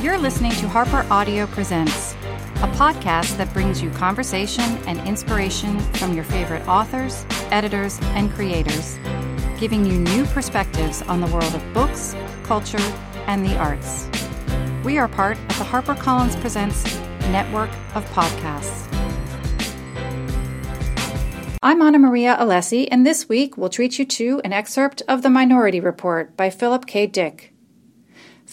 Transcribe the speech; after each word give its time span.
You're 0.00 0.16
listening 0.16 0.52
to 0.52 0.68
Harper 0.68 1.04
Audio 1.10 1.48
Presents, 1.48 2.12
a 2.62 2.70
podcast 2.76 3.36
that 3.36 3.52
brings 3.52 3.82
you 3.82 3.90
conversation 3.90 4.62
and 4.86 5.00
inspiration 5.00 5.80
from 5.94 6.14
your 6.14 6.22
favorite 6.22 6.66
authors, 6.68 7.26
editors, 7.50 7.98
and 8.14 8.30
creators, 8.30 8.96
giving 9.58 9.84
you 9.84 9.98
new 9.98 10.24
perspectives 10.26 11.02
on 11.02 11.20
the 11.20 11.26
world 11.26 11.52
of 11.52 11.74
books, 11.74 12.14
culture, 12.44 12.78
and 13.26 13.44
the 13.44 13.56
arts. 13.58 14.08
We 14.84 14.98
are 14.98 15.08
part 15.08 15.36
of 15.36 15.58
the 15.58 15.64
HarperCollins 15.64 16.40
Presents 16.40 16.84
network 17.32 17.70
of 17.96 18.04
podcasts. 18.10 18.86
I'm 21.60 21.82
Anna 21.82 21.98
Maria 21.98 22.36
Allessi, 22.38 22.86
and 22.88 23.04
this 23.04 23.28
week 23.28 23.58
we'll 23.58 23.68
treat 23.68 23.98
you 23.98 24.04
to 24.04 24.40
an 24.44 24.52
excerpt 24.52 25.02
of 25.08 25.22
The 25.22 25.30
Minority 25.30 25.80
Report 25.80 26.36
by 26.36 26.50
Philip 26.50 26.86
K. 26.86 27.08
Dick. 27.08 27.52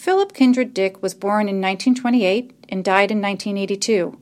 Philip 0.06 0.34
Kindred 0.34 0.72
Dick 0.72 1.02
was 1.02 1.14
born 1.14 1.48
in 1.48 1.60
1928 1.60 2.52
and 2.68 2.84
died 2.84 3.10
in 3.10 3.20
1982. 3.20 4.16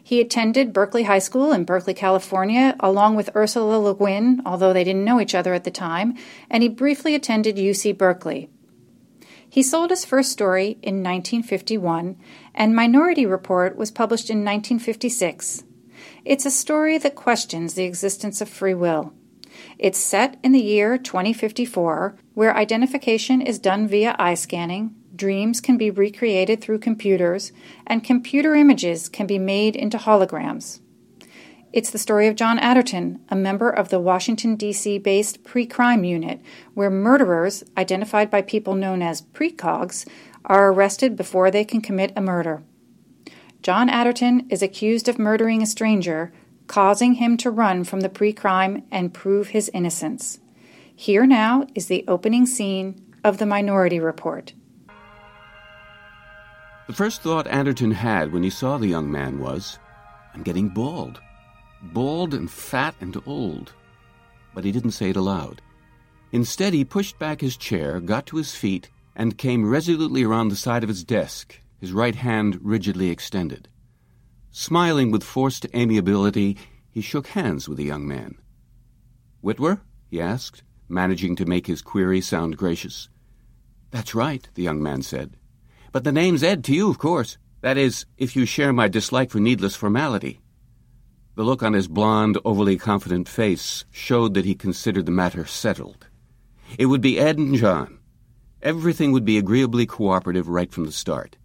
He 0.00 0.20
attended 0.20 0.72
Berkeley 0.72 1.02
High 1.02 1.18
School 1.18 1.50
in 1.50 1.64
Berkeley, 1.64 1.92
California, 1.92 2.76
along 2.78 3.16
with 3.16 3.34
Ursula 3.34 3.76
Le 3.78 3.96
Guin, 3.96 4.42
although 4.46 4.72
they 4.72 4.84
didn't 4.84 5.04
know 5.04 5.20
each 5.20 5.34
other 5.34 5.52
at 5.52 5.64
the 5.64 5.72
time, 5.72 6.16
and 6.48 6.62
he 6.62 6.68
briefly 6.68 7.16
attended 7.16 7.56
UC 7.56 7.98
Berkeley. 7.98 8.48
He 9.50 9.60
sold 9.60 9.90
his 9.90 10.04
first 10.04 10.30
story 10.30 10.78
in 10.82 11.02
1951, 11.02 12.16
and 12.54 12.76
Minority 12.76 13.26
Report 13.26 13.74
was 13.74 13.90
published 13.90 14.30
in 14.30 14.44
1956. 14.44 15.64
It's 16.24 16.46
a 16.46 16.50
story 16.52 16.96
that 16.98 17.16
questions 17.16 17.74
the 17.74 17.82
existence 17.82 18.40
of 18.40 18.48
free 18.48 18.74
will. 18.74 19.12
It's 19.80 19.98
set 19.98 20.38
in 20.44 20.52
the 20.52 20.62
year 20.62 20.96
2054, 20.96 22.14
where 22.34 22.56
identification 22.56 23.42
is 23.42 23.58
done 23.58 23.88
via 23.88 24.14
eye 24.16 24.34
scanning, 24.34 24.94
dreams 25.14 25.60
can 25.60 25.76
be 25.76 25.90
recreated 25.90 26.60
through 26.60 26.78
computers, 26.78 27.52
and 27.86 28.02
computer 28.02 28.54
images 28.54 29.08
can 29.08 29.26
be 29.26 29.38
made 29.38 29.76
into 29.76 29.98
holograms. 29.98 30.80
It's 31.72 31.90
the 31.90 31.98
story 31.98 32.28
of 32.28 32.36
John 32.36 32.58
Anderton, 32.60 33.20
a 33.28 33.34
member 33.34 33.68
of 33.68 33.88
the 33.88 33.98
Washington, 33.98 34.54
D.C. 34.54 34.98
based 34.98 35.42
pre 35.42 35.66
crime 35.66 36.04
unit, 36.04 36.40
where 36.74 36.88
murderers, 36.88 37.64
identified 37.76 38.30
by 38.30 38.42
people 38.42 38.74
known 38.74 39.02
as 39.02 39.22
precogs, 39.22 40.06
are 40.44 40.70
arrested 40.70 41.16
before 41.16 41.50
they 41.50 41.64
can 41.64 41.80
commit 41.80 42.12
a 42.14 42.20
murder. 42.20 42.62
John 43.62 43.88
Anderton 43.88 44.46
is 44.50 44.62
accused 44.62 45.08
of 45.08 45.18
murdering 45.18 45.62
a 45.62 45.66
stranger, 45.66 46.32
causing 46.68 47.14
him 47.14 47.36
to 47.38 47.50
run 47.50 47.82
from 47.82 48.00
the 48.00 48.08
pre 48.08 48.32
crime 48.32 48.84
and 48.92 49.12
prove 49.12 49.48
his 49.48 49.68
innocence. 49.74 50.38
Here 50.94 51.26
now 51.26 51.66
is 51.74 51.86
the 51.88 52.04
opening 52.06 52.46
scene 52.46 53.02
of 53.24 53.38
The 53.38 53.46
Minority 53.46 53.98
Report. 53.98 54.52
The 56.86 56.92
first 56.92 57.22
thought 57.22 57.46
Anderton 57.46 57.92
had 57.92 58.32
when 58.32 58.42
he 58.42 58.50
saw 58.50 58.76
the 58.76 58.86
young 58.86 59.10
man 59.10 59.38
was, 59.38 59.78
I'm 60.34 60.42
getting 60.42 60.68
bald. 60.68 61.20
Bald 61.82 62.34
and 62.34 62.50
fat 62.50 62.94
and 63.00 63.16
old. 63.26 63.72
But 64.54 64.64
he 64.64 64.72
didn't 64.72 64.90
say 64.90 65.10
it 65.10 65.16
aloud. 65.16 65.62
Instead, 66.32 66.74
he 66.74 66.84
pushed 66.84 67.18
back 67.18 67.40
his 67.40 67.56
chair, 67.56 68.00
got 68.00 68.26
to 68.26 68.36
his 68.36 68.54
feet, 68.54 68.90
and 69.16 69.38
came 69.38 69.68
resolutely 69.68 70.24
around 70.24 70.48
the 70.48 70.56
side 70.56 70.82
of 70.82 70.88
his 70.88 71.04
desk, 71.04 71.60
his 71.80 71.92
right 71.92 72.16
hand 72.16 72.58
rigidly 72.62 73.10
extended. 73.10 73.68
Smiling 74.50 75.10
with 75.10 75.22
forced 75.22 75.66
amiability, 75.74 76.56
he 76.90 77.00
shook 77.00 77.28
hands 77.28 77.68
with 77.68 77.78
the 77.78 77.84
young 77.84 78.06
man. 78.06 78.36
Witwer? 79.42 79.80
he 80.10 80.20
asked, 80.20 80.62
managing 80.88 81.34
to 81.36 81.46
make 81.46 81.66
his 81.66 81.82
query 81.82 82.20
sound 82.20 82.56
gracious. 82.56 83.08
That's 83.90 84.14
right, 84.14 84.48
the 84.54 84.62
young 84.62 84.82
man 84.82 85.02
said. 85.02 85.36
But 85.94 86.02
the 86.02 86.10
name's 86.10 86.42
Ed 86.42 86.64
to 86.64 86.74
you, 86.74 86.90
of 86.90 86.98
course. 86.98 87.38
That 87.60 87.78
is, 87.78 88.04
if 88.18 88.34
you 88.34 88.46
share 88.46 88.72
my 88.72 88.88
dislike 88.88 89.30
for 89.30 89.38
needless 89.38 89.76
formality. 89.76 90.40
The 91.36 91.44
look 91.44 91.62
on 91.62 91.72
his 91.72 91.86
blond, 91.86 92.36
overly 92.44 92.76
confident 92.76 93.28
face 93.28 93.84
showed 93.92 94.34
that 94.34 94.44
he 94.44 94.56
considered 94.56 95.06
the 95.06 95.12
matter 95.12 95.46
settled. 95.46 96.08
It 96.76 96.86
would 96.86 97.00
be 97.00 97.20
Ed 97.20 97.38
and 97.38 97.54
John. 97.54 98.00
Everything 98.60 99.12
would 99.12 99.24
be 99.24 99.38
agreeably 99.38 99.86
cooperative 99.86 100.48
right 100.48 100.72
from 100.72 100.84
the 100.84 100.90
start. 100.90 101.36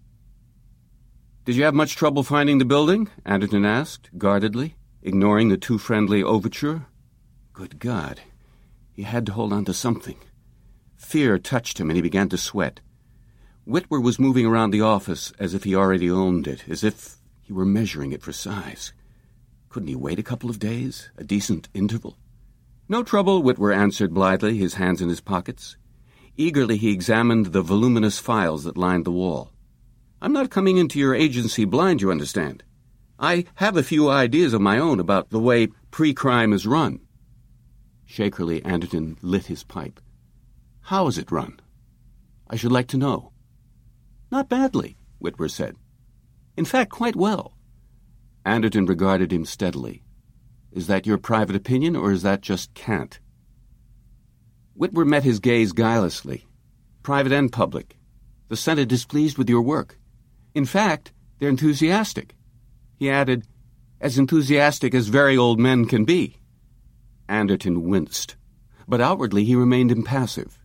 Did 1.46 1.56
you 1.56 1.64
have 1.66 1.76
much 1.76 1.96
trouble 1.96 2.24
finding 2.24 2.58
the 2.58 2.66
building? 2.66 3.08
Anderton 3.28 3.66
asked, 3.66 4.10
guardedly, 4.18 4.78
ignoring 5.04 5.50
the 5.50 5.58
too 5.58 5.78
friendly 5.78 6.24
overture. 6.24 6.88
Good 7.54 7.78
God. 7.78 8.20
He 8.94 9.04
had 9.04 9.28
to 9.28 9.34
hold 9.34 9.54
on 9.54 9.66
to 9.66 9.76
something. 9.76 10.18
Fear 10.98 11.38
touched 11.38 11.80
him 11.80 11.92
and 11.92 11.98
he 11.98 12.02
began 12.02 12.30
to 12.30 12.38
sweat. 12.40 12.80
Witwer 13.70 14.02
was 14.02 14.18
moving 14.18 14.48
around 14.48 14.72
the 14.72 14.82
office 14.82 15.32
as 15.38 15.54
if 15.54 15.64
he 15.64 15.76
already 15.76 16.10
owned 16.10 16.48
it, 16.48 16.68
as 16.68 16.84
if 16.84 17.18
he 17.40 17.54
were 17.54 17.66
measuring 17.66 18.12
it 18.12 18.24
for 18.24 18.34
size. 18.34 18.94
Couldn't 19.70 19.90
he 19.90 19.96
wait 19.96 20.18
a 20.18 20.24
couple 20.24 20.50
of 20.50 20.58
days? 20.58 21.12
A 21.18 21.24
decent 21.24 21.70
interval? 21.76 22.18
No 22.88 23.04
trouble, 23.04 23.44
Witwer 23.44 23.76
answered 23.76 24.12
blithely, 24.12 24.58
his 24.58 24.74
hands 24.74 25.04
in 25.04 25.10
his 25.10 25.22
pockets. 25.22 25.78
Eagerly 26.36 26.78
he 26.78 26.92
examined 26.92 27.48
the 27.48 27.62
voluminous 27.62 28.18
files 28.18 28.64
that 28.64 28.76
lined 28.76 29.06
the 29.06 29.12
wall. 29.12 29.52
I'm 30.20 30.34
not 30.34 30.50
coming 30.50 30.78
into 30.78 30.98
your 30.98 31.14
agency 31.14 31.64
blind, 31.64 32.02
you 32.02 32.10
understand. 32.10 32.64
I 33.20 33.46
have 33.56 33.78
a 33.78 33.84
few 33.84 34.10
ideas 34.10 34.56
of 34.56 34.62
my 34.62 34.80
own 34.80 35.00
about 35.00 35.30
the 35.30 35.40
way 35.40 35.68
pre 35.92 36.16
crime 36.16 36.54
is 36.54 36.66
run. 36.66 37.02
Shakerly, 38.10 38.66
Anderton 38.66 39.20
lit 39.22 39.46
his 39.46 39.64
pipe. 39.64 40.00
How 40.82 41.06
is 41.06 41.20
it 41.20 41.32
run? 41.32 41.60
I 42.50 42.56
should 42.56 42.72
like 42.72 42.88
to 42.88 42.98
know. 42.98 43.29
Not 44.32 44.50
badly, 44.50 44.98
Witwer 45.22 45.50
said. 45.50 45.76
In 46.56 46.66
fact, 46.66 46.92
quite 46.92 47.16
well. 47.16 47.54
Anderton 48.46 48.86
regarded 48.86 49.32
him 49.32 49.46
steadily. 49.46 50.04
Is 50.72 50.88
that 50.88 51.08
your 51.08 51.18
private 51.18 51.56
opinion, 51.56 51.96
or 51.96 52.12
is 52.12 52.22
that 52.24 52.42
just 52.42 52.74
cant? 52.74 53.20
Witwer 54.78 55.06
met 55.06 55.24
his 55.24 55.40
gaze 55.40 55.74
guilelessly. 55.74 56.46
Private 57.02 57.32
and 57.32 57.52
public. 57.52 57.98
The 58.50 58.58
Senate 58.58 58.92
is 58.92 59.06
pleased 59.06 59.38
with 59.38 59.50
your 59.50 59.62
work. 59.62 59.98
In 60.54 60.66
fact, 60.66 61.12
they're 61.40 61.50
enthusiastic. 61.50 62.36
He 62.98 63.10
added, 63.10 63.46
as 64.02 64.18
enthusiastic 64.18 64.94
as 64.94 65.08
very 65.08 65.38
old 65.38 65.60
men 65.60 65.86
can 65.86 66.06
be. 66.06 66.38
Anderton 67.28 67.84
winced, 67.84 68.36
but 68.88 69.02
outwardly 69.02 69.44
he 69.44 69.56
remained 69.56 69.92
impassive. 69.92 70.60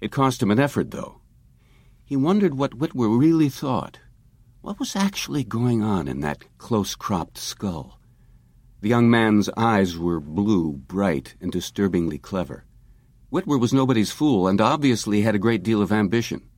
It 0.00 0.12
cost 0.12 0.42
him 0.42 0.50
an 0.50 0.58
effort, 0.58 0.90
though. 0.90 1.17
He 2.08 2.16
wondered 2.16 2.54
what 2.54 2.78
Witwer 2.78 3.18
really 3.20 3.50
thought. 3.50 3.98
What 4.62 4.78
was 4.78 4.96
actually 4.96 5.44
going 5.44 5.82
on 5.82 6.08
in 6.08 6.20
that 6.20 6.42
close 6.56 6.94
cropped 6.94 7.36
skull? 7.36 8.00
The 8.80 8.88
young 8.88 9.10
man's 9.10 9.50
eyes 9.58 9.98
were 9.98 10.18
blue, 10.18 10.72
bright, 10.72 11.34
and 11.38 11.52
disturbingly 11.52 12.16
clever. 12.16 12.64
Witwer 13.30 13.60
was 13.60 13.74
nobody's 13.74 14.10
fool 14.10 14.48
and 14.48 14.58
obviously 14.58 15.20
had 15.20 15.34
a 15.34 15.38
great 15.38 15.62
deal 15.62 15.82
of 15.82 15.92
ambition. 15.92 16.48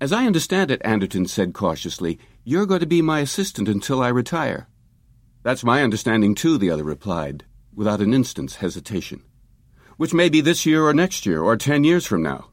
As 0.00 0.10
I 0.10 0.24
understand 0.24 0.70
it, 0.70 0.80
Anderton 0.86 1.26
said 1.26 1.52
cautiously, 1.52 2.18
you're 2.44 2.64
going 2.64 2.80
to 2.80 2.86
be 2.86 3.02
my 3.02 3.20
assistant 3.20 3.68
until 3.68 4.00
I 4.00 4.08
retire. 4.08 4.68
That's 5.42 5.64
my 5.64 5.82
understanding, 5.82 6.34
too, 6.34 6.56
the 6.56 6.70
other 6.70 6.84
replied, 6.84 7.44
without 7.74 8.00
an 8.00 8.14
instant's 8.14 8.56
hesitation. 8.56 9.22
Which 9.98 10.14
may 10.14 10.30
be 10.30 10.40
this 10.40 10.64
year 10.64 10.86
or 10.86 10.94
next 10.94 11.26
year, 11.26 11.42
or 11.42 11.58
ten 11.58 11.84
years 11.84 12.06
from 12.06 12.22
now. 12.22 12.48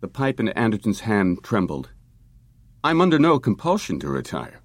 The 0.00 0.08
pipe 0.08 0.40
in 0.40 0.48
Anderton's 0.50 1.00
hand 1.00 1.42
trembled. 1.42 1.90
I'm 2.82 3.02
under 3.02 3.18
no 3.18 3.38
compulsion 3.38 4.00
to 4.00 4.08
retire. 4.08 4.62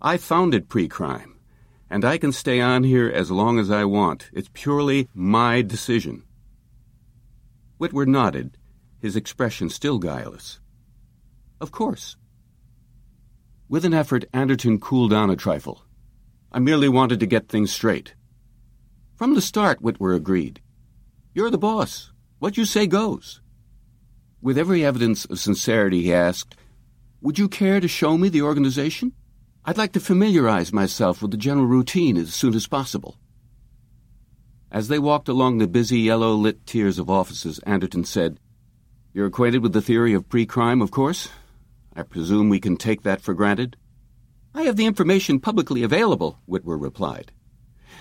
I 0.00 0.16
founded 0.16 0.68
pre 0.68 0.86
crime, 0.86 1.40
and 1.90 2.04
I 2.04 2.18
can 2.18 2.30
stay 2.30 2.60
on 2.60 2.84
here 2.84 3.08
as 3.08 3.32
long 3.32 3.58
as 3.58 3.70
I 3.70 3.84
want. 3.84 4.30
It's 4.32 4.50
purely 4.52 5.08
my 5.12 5.62
decision. 5.62 6.22
Witwer 7.80 8.06
nodded, 8.06 8.56
his 9.00 9.16
expression 9.16 9.68
still 9.70 9.98
guileless. 9.98 10.60
Of 11.60 11.72
course. 11.72 12.16
With 13.68 13.84
an 13.84 13.94
effort, 13.94 14.24
Anderton 14.32 14.78
cooled 14.78 15.10
down 15.10 15.30
a 15.30 15.36
trifle. 15.36 15.82
I 16.52 16.60
merely 16.60 16.88
wanted 16.88 17.18
to 17.20 17.26
get 17.26 17.48
things 17.48 17.72
straight. 17.72 18.14
From 19.16 19.34
the 19.34 19.40
start, 19.40 19.82
Witwer 19.82 20.14
agreed. 20.14 20.60
You're 21.34 21.50
the 21.50 21.58
boss. 21.58 22.12
What 22.38 22.56
you 22.56 22.64
say 22.64 22.86
goes. 22.86 23.40
With 24.44 24.58
every 24.58 24.84
evidence 24.84 25.24
of 25.24 25.38
sincerity, 25.38 26.02
he 26.02 26.12
asked, 26.12 26.54
Would 27.22 27.38
you 27.38 27.48
care 27.48 27.80
to 27.80 27.88
show 27.88 28.18
me 28.18 28.28
the 28.28 28.42
organization? 28.42 29.14
I'd 29.64 29.78
like 29.78 29.92
to 29.92 30.00
familiarize 30.00 30.70
myself 30.70 31.22
with 31.22 31.30
the 31.30 31.38
general 31.38 31.64
routine 31.64 32.18
as 32.18 32.34
soon 32.34 32.54
as 32.54 32.66
possible. 32.66 33.16
As 34.70 34.88
they 34.88 34.98
walked 34.98 35.30
along 35.30 35.56
the 35.56 35.66
busy 35.66 36.00
yellow 36.00 36.34
lit 36.34 36.66
tiers 36.66 36.98
of 36.98 37.08
offices, 37.08 37.58
Anderton 37.60 38.04
said, 38.04 38.38
You're 39.14 39.28
acquainted 39.28 39.62
with 39.62 39.72
the 39.72 39.80
theory 39.80 40.12
of 40.12 40.28
pre 40.28 40.44
crime, 40.44 40.82
of 40.82 40.90
course? 40.90 41.30
I 41.96 42.02
presume 42.02 42.50
we 42.50 42.60
can 42.60 42.76
take 42.76 43.00
that 43.04 43.22
for 43.22 43.32
granted? 43.32 43.78
I 44.54 44.64
have 44.64 44.76
the 44.76 44.84
information 44.84 45.40
publicly 45.40 45.82
available, 45.82 46.38
Witwer 46.46 46.78
replied. 46.78 47.32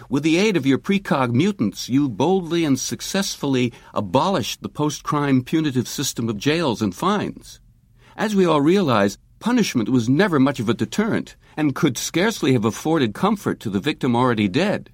With 0.09 0.23
the 0.23 0.37
aid 0.37 0.57
of 0.57 0.65
your 0.65 0.77
precog 0.77 1.31
mutants, 1.31 1.89
you 1.89 2.09
boldly 2.09 2.65
and 2.65 2.79
successfully 2.79 3.73
abolished 3.93 4.61
the 4.61 4.69
post 4.69 5.03
crime 5.03 5.43
punitive 5.43 5.87
system 5.87 6.29
of 6.29 6.37
jails 6.37 6.81
and 6.81 6.95
fines. 6.95 7.59
As 8.15 8.35
we 8.35 8.45
all 8.45 8.61
realize, 8.61 9.17
punishment 9.39 9.89
was 9.89 10.07
never 10.07 10.39
much 10.39 10.59
of 10.59 10.69
a 10.69 10.73
deterrent 10.73 11.35
and 11.57 11.75
could 11.75 11.97
scarcely 11.97 12.53
have 12.53 12.65
afforded 12.65 13.13
comfort 13.13 13.59
to 13.59 13.69
the 13.69 13.79
victim 13.79 14.15
already 14.15 14.47
dead. 14.47 14.89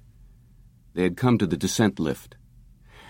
They 0.94 1.02
had 1.02 1.16
come 1.16 1.38
to 1.38 1.46
the 1.46 1.56
descent 1.56 1.98
lift. 2.00 2.36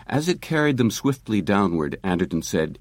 As 0.07 0.29
it 0.29 0.43
carried 0.43 0.77
them 0.77 0.91
swiftly 0.91 1.41
downward, 1.41 1.99
Anderton 2.03 2.43
said, 2.43 2.79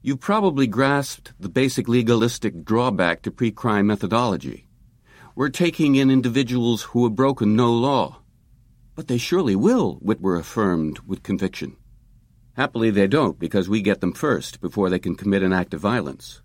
You've 0.00 0.20
probably 0.20 0.66
grasped 0.66 1.32
the 1.38 1.48
basic 1.48 1.86
legalistic 1.86 2.64
drawback 2.64 3.22
to 3.22 3.30
pre 3.30 3.52
crime 3.52 3.86
methodology. 3.86 4.66
We're 5.34 5.48
taking 5.48 5.94
in 5.94 6.10
individuals 6.10 6.82
who 6.82 7.04
have 7.04 7.14
broken 7.14 7.56
no 7.56 7.72
law. 7.72 8.20
But 8.94 9.08
they 9.08 9.16
surely 9.16 9.56
will, 9.56 9.98
Witwer 10.04 10.38
affirmed 10.38 10.98
with 11.06 11.22
conviction. 11.22 11.76
Happily, 12.54 12.90
they 12.90 13.06
don't, 13.06 13.38
because 13.38 13.66
we 13.66 13.80
get 13.80 14.02
them 14.02 14.12
first 14.12 14.60
before 14.60 14.90
they 14.90 14.98
can 14.98 15.14
commit 15.14 15.42
an 15.42 15.54
act 15.54 15.72
of 15.72 15.80
violence. 15.80 16.42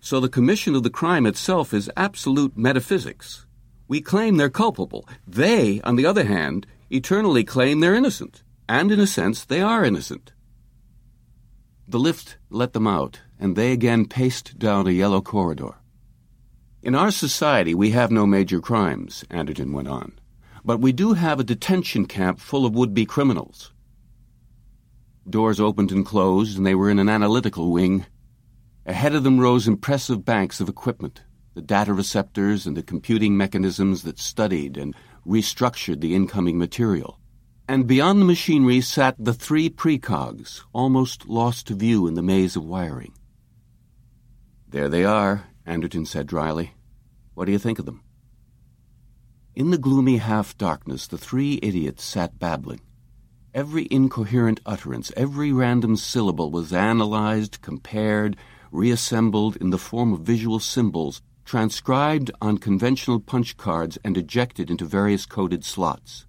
So 0.00 0.20
the 0.20 0.28
commission 0.28 0.76
of 0.76 0.84
the 0.84 0.90
crime 0.90 1.26
itself 1.26 1.74
is 1.74 1.90
absolute 1.96 2.56
metaphysics. 2.56 3.44
We 3.88 4.00
claim 4.00 4.36
they're 4.36 4.50
culpable. 4.50 5.08
They, 5.26 5.80
on 5.82 5.96
the 5.96 6.06
other 6.06 6.24
hand, 6.24 6.66
eternally 6.90 7.42
claim 7.42 7.80
they're 7.80 7.94
innocent. 7.94 8.44
And 8.68 8.92
in 8.92 9.00
a 9.00 9.06
sense, 9.06 9.44
they 9.44 9.60
are 9.60 9.84
innocent. 9.84 10.32
The 11.88 11.98
lift 11.98 12.38
let 12.50 12.72
them 12.72 12.86
out, 12.86 13.20
and 13.40 13.56
they 13.56 13.72
again 13.72 14.06
paced 14.06 14.60
down 14.60 14.86
a 14.86 14.92
yellow 14.92 15.20
corridor. 15.20 15.74
In 16.82 16.96
our 16.96 17.12
society, 17.12 17.76
we 17.76 17.90
have 17.90 18.10
no 18.10 18.26
major 18.26 18.60
crimes, 18.60 19.24
Anderton 19.30 19.72
went 19.72 19.86
on, 19.86 20.18
but 20.64 20.80
we 20.80 20.90
do 20.90 21.12
have 21.12 21.38
a 21.38 21.44
detention 21.44 22.06
camp 22.06 22.40
full 22.40 22.66
of 22.66 22.74
would 22.74 22.92
be 22.92 23.06
criminals. 23.06 23.72
Doors 25.30 25.60
opened 25.60 25.92
and 25.92 26.04
closed, 26.04 26.56
and 26.56 26.66
they 26.66 26.74
were 26.74 26.90
in 26.90 26.98
an 26.98 27.08
analytical 27.08 27.70
wing. 27.70 28.04
Ahead 28.84 29.14
of 29.14 29.22
them 29.22 29.38
rose 29.38 29.68
impressive 29.68 30.24
banks 30.24 30.60
of 30.60 30.68
equipment, 30.68 31.22
the 31.54 31.62
data 31.62 31.94
receptors 31.94 32.66
and 32.66 32.76
the 32.76 32.82
computing 32.82 33.36
mechanisms 33.36 34.02
that 34.02 34.18
studied 34.18 34.76
and 34.76 34.96
restructured 35.24 36.00
the 36.00 36.16
incoming 36.16 36.58
material. 36.58 37.20
And 37.68 37.86
beyond 37.86 38.20
the 38.20 38.26
machinery 38.26 38.80
sat 38.80 39.14
the 39.20 39.32
three 39.32 39.70
precogs, 39.70 40.62
almost 40.72 41.28
lost 41.28 41.68
to 41.68 41.76
view 41.76 42.08
in 42.08 42.14
the 42.14 42.22
maze 42.22 42.56
of 42.56 42.64
wiring. 42.64 43.12
There 44.68 44.88
they 44.88 45.04
are, 45.04 45.44
Anderton 45.64 46.04
said 46.04 46.26
dryly. 46.26 46.74
What 47.34 47.46
do 47.46 47.52
you 47.52 47.58
think 47.58 47.78
of 47.78 47.86
them? 47.86 48.02
In 49.54 49.70
the 49.70 49.78
gloomy 49.78 50.16
half 50.16 50.56
darkness, 50.56 51.06
the 51.06 51.18
three 51.18 51.58
idiots 51.62 52.02
sat 52.04 52.38
babbling. 52.38 52.80
Every 53.54 53.86
incoherent 53.90 54.60
utterance, 54.64 55.12
every 55.14 55.52
random 55.52 55.96
syllable 55.96 56.50
was 56.50 56.72
analyzed, 56.72 57.60
compared, 57.60 58.36
reassembled 58.70 59.56
in 59.56 59.68
the 59.68 59.78
form 59.78 60.14
of 60.14 60.20
visual 60.20 60.58
symbols, 60.58 61.20
transcribed 61.44 62.30
on 62.40 62.56
conventional 62.56 63.20
punch 63.20 63.58
cards, 63.58 63.98
and 64.02 64.16
ejected 64.16 64.70
into 64.70 64.86
various 64.86 65.26
coded 65.26 65.64
slots. 65.64 66.26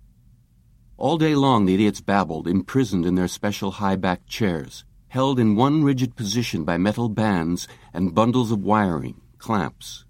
All 0.97 1.17
day 1.17 1.33
long 1.33 1.65
the 1.65 1.73
idiots 1.73 2.01
babbled, 2.01 2.47
imprisoned 2.47 3.05
in 3.05 3.15
their 3.15 3.29
special 3.29 3.71
high-backed 3.71 4.27
chairs, 4.27 4.83
held 5.07 5.39
in 5.39 5.55
one 5.55 5.83
rigid 5.83 6.17
position 6.17 6.65
by 6.65 6.77
metal 6.77 7.07
bands 7.07 7.67
and 7.93 8.13
bundles 8.13 8.51
of 8.51 8.63
wiring, 8.63 9.21
clamps. 9.43 10.05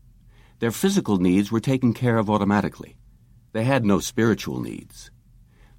Their 0.60 0.72
physical 0.72 1.18
needs 1.18 1.52
were 1.52 1.60
taken 1.60 1.94
care 1.94 2.18
of 2.18 2.30
automatically. 2.30 2.96
They 3.52 3.64
had 3.64 3.84
no 3.84 4.00
spiritual 4.00 4.62
needs. 4.62 5.12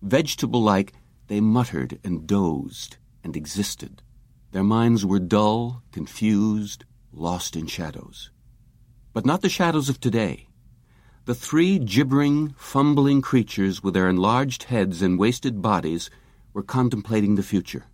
Vegetable-like, 0.03 0.93
they 1.29 1.41
muttered 1.41 2.01
and 2.05 2.27
dozed 2.27 2.97
and 3.23 3.37
existed. 3.37 4.03
Their 4.51 4.65
minds 4.65 5.07
were 5.07 5.21
dull, 5.21 5.83
confused, 5.93 6.85
lost 7.13 7.55
in 7.55 7.69
shadows. 7.69 8.31
But 9.13 9.25
not 9.25 9.41
the 9.41 9.49
shadows 9.49 9.89
of 9.89 10.01
today. 10.01 10.49
The 11.25 11.35
three 11.35 11.79
gibbering, 11.79 12.55
fumbling 12.59 13.23
creatures 13.23 13.83
with 13.83 13.95
their 13.95 14.09
enlarged 14.09 14.65
heads 14.65 15.01
and 15.01 15.19
wasted 15.19 15.63
bodies 15.63 16.11
were 16.53 16.65
contemplating 16.65 17.37
the 17.37 17.43
future. 17.43 17.85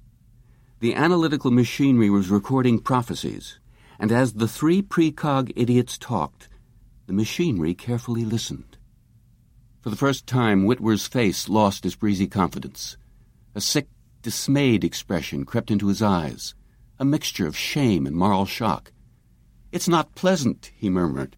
The 0.80 0.94
analytical 0.94 1.50
machinery 1.50 2.08
was 2.08 2.30
recording 2.30 2.78
prophecies, 2.80 3.59
and 4.00 4.10
as 4.10 4.32
the 4.32 4.48
three 4.48 4.80
precog 4.80 5.52
idiots 5.54 5.98
talked, 5.98 6.48
the 7.06 7.12
machinery 7.12 7.74
carefully 7.74 8.24
listened. 8.24 8.78
For 9.82 9.90
the 9.90 9.96
first 9.96 10.26
time, 10.26 10.64
Witwer's 10.64 11.06
face 11.06 11.50
lost 11.50 11.84
its 11.84 11.96
breezy 11.96 12.26
confidence. 12.26 12.96
A 13.54 13.60
sick, 13.60 13.88
dismayed 14.22 14.84
expression 14.84 15.44
crept 15.44 15.70
into 15.70 15.88
his 15.88 16.00
eyes, 16.00 16.54
a 16.98 17.04
mixture 17.04 17.46
of 17.46 17.56
shame 17.56 18.06
and 18.06 18.16
moral 18.16 18.46
shock. 18.46 18.90
It's 19.70 19.88
not 19.88 20.14
pleasant, 20.14 20.72
he 20.74 20.88
murmured. 20.88 21.36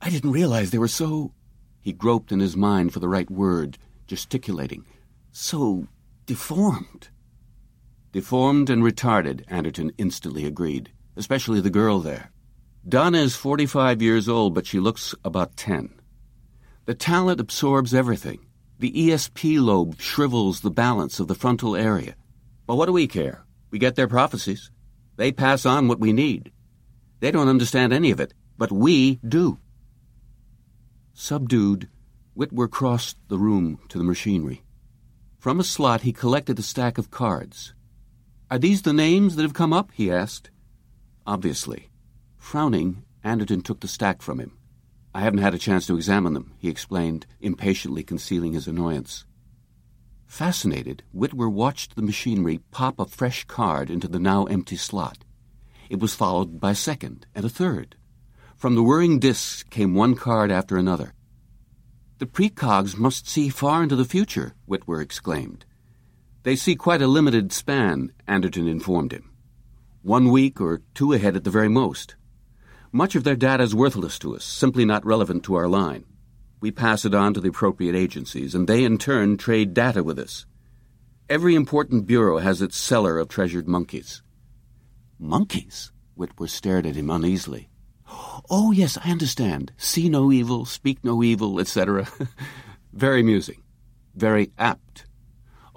I 0.00 0.10
didn't 0.10 0.30
realize 0.32 0.70
they 0.70 0.78
were 0.78 0.88
so. 0.88 1.32
He 1.80 1.92
groped 1.92 2.30
in 2.30 2.38
his 2.38 2.56
mind 2.56 2.92
for 2.92 3.00
the 3.00 3.08
right 3.08 3.30
word, 3.30 3.78
gesticulating. 4.06 4.84
So 5.32 5.88
deformed. 6.24 7.08
Deformed 8.12 8.70
and 8.70 8.84
retarded, 8.84 9.42
Anderton 9.48 9.90
instantly 9.98 10.44
agreed, 10.44 10.92
especially 11.16 11.60
the 11.60 11.70
girl 11.70 12.00
there. 12.00 12.30
Donna 12.88 13.18
is 13.18 13.36
45 13.36 14.00
years 14.00 14.28
old, 14.28 14.54
but 14.54 14.66
she 14.66 14.80
looks 14.80 15.14
about 15.24 15.56
10. 15.56 15.90
The 16.86 16.94
talent 16.94 17.40
absorbs 17.40 17.94
everything. 17.94 18.46
The 18.78 18.92
ESP 18.92 19.60
lobe 19.60 20.00
shrivels 20.00 20.60
the 20.60 20.70
balance 20.70 21.20
of 21.20 21.28
the 21.28 21.34
frontal 21.34 21.76
area. 21.76 22.14
But 22.66 22.76
what 22.76 22.86
do 22.86 22.92
we 22.92 23.06
care? 23.06 23.44
We 23.70 23.78
get 23.78 23.96
their 23.96 24.08
prophecies. 24.08 24.70
They 25.16 25.32
pass 25.32 25.66
on 25.66 25.86
what 25.86 26.00
we 26.00 26.12
need. 26.12 26.50
They 27.20 27.30
don't 27.30 27.48
understand 27.48 27.92
any 27.92 28.10
of 28.10 28.20
it, 28.20 28.32
but 28.56 28.72
we 28.72 29.16
do. 29.16 29.58
Subdued, 31.12 31.88
Witwer 32.36 32.70
crossed 32.70 33.18
the 33.28 33.38
room 33.38 33.78
to 33.90 33.98
the 33.98 34.04
machinery. 34.04 34.62
From 35.38 35.60
a 35.60 35.64
slot, 35.64 36.00
he 36.00 36.12
collected 36.12 36.58
a 36.58 36.62
stack 36.62 36.96
of 36.96 37.10
cards. 37.10 37.74
Are 38.50 38.58
these 38.58 38.82
the 38.82 38.94
names 38.94 39.36
that 39.36 39.42
have 39.42 39.52
come 39.52 39.72
up? 39.72 39.90
he 39.92 40.10
asked. 40.10 40.50
Obviously. 41.30 41.90
Frowning, 42.38 43.04
Anderton 43.22 43.60
took 43.62 43.78
the 43.78 43.86
stack 43.86 44.20
from 44.20 44.40
him. 44.40 44.58
I 45.14 45.20
haven't 45.20 45.38
had 45.38 45.54
a 45.54 45.58
chance 45.58 45.86
to 45.86 45.94
examine 45.94 46.34
them, 46.34 46.54
he 46.58 46.68
explained, 46.68 47.24
impatiently 47.40 48.02
concealing 48.02 48.52
his 48.52 48.66
annoyance. 48.66 49.26
Fascinated, 50.26 51.04
Witwer 51.14 51.48
watched 51.48 51.94
the 51.94 52.02
machinery 52.02 52.58
pop 52.72 52.98
a 52.98 53.04
fresh 53.04 53.44
card 53.44 53.90
into 53.90 54.08
the 54.08 54.18
now 54.18 54.46
empty 54.46 54.74
slot. 54.74 55.18
It 55.88 56.00
was 56.00 56.16
followed 56.16 56.58
by 56.58 56.72
a 56.72 56.74
second 56.74 57.26
and 57.32 57.44
a 57.44 57.48
third. 57.48 57.94
From 58.56 58.74
the 58.74 58.82
whirring 58.82 59.20
discs 59.20 59.62
came 59.62 59.94
one 59.94 60.16
card 60.16 60.50
after 60.50 60.76
another. 60.76 61.14
The 62.18 62.26
precogs 62.26 62.98
must 62.98 63.28
see 63.28 63.50
far 63.50 63.84
into 63.84 63.94
the 63.94 64.04
future, 64.04 64.54
Witwer 64.68 65.00
exclaimed. 65.00 65.64
They 66.42 66.56
see 66.56 66.74
quite 66.74 67.02
a 67.02 67.06
limited 67.06 67.52
span, 67.52 68.12
Anderton 68.26 68.66
informed 68.66 69.12
him. 69.12 69.29
One 70.02 70.30
week 70.30 70.62
or 70.62 70.80
two 70.94 71.12
ahead 71.12 71.36
at 71.36 71.44
the 71.44 71.50
very 71.50 71.68
most. 71.68 72.16
Much 72.90 73.14
of 73.14 73.22
their 73.22 73.36
data 73.36 73.62
is 73.62 73.74
worthless 73.74 74.18
to 74.20 74.34
us, 74.34 74.44
simply 74.44 74.86
not 74.86 75.04
relevant 75.04 75.44
to 75.44 75.54
our 75.56 75.68
line. 75.68 76.04
We 76.58 76.70
pass 76.70 77.04
it 77.04 77.14
on 77.14 77.34
to 77.34 77.40
the 77.40 77.50
appropriate 77.50 77.94
agencies, 77.94 78.54
and 78.54 78.66
they 78.66 78.84
in 78.84 78.96
turn 78.96 79.36
trade 79.36 79.74
data 79.74 80.02
with 80.02 80.18
us. 80.18 80.46
Every 81.28 81.54
important 81.54 82.06
bureau 82.06 82.38
has 82.38 82.62
its 82.62 82.78
cellar 82.78 83.18
of 83.18 83.28
treasured 83.28 83.68
monkeys. 83.68 84.22
Monkeys? 85.18 85.92
Witwer 86.18 86.48
stared 86.48 86.86
at 86.86 86.96
him 86.96 87.10
uneasily. 87.10 87.68
Oh, 88.48 88.72
yes, 88.72 88.98
I 89.04 89.10
understand. 89.10 89.72
See 89.76 90.08
no 90.08 90.32
evil, 90.32 90.64
speak 90.64 91.04
no 91.04 91.22
evil, 91.22 91.60
etc. 91.60 92.08
very 92.92 93.20
amusing. 93.20 93.62
Very 94.14 94.50
apt. 94.58 95.04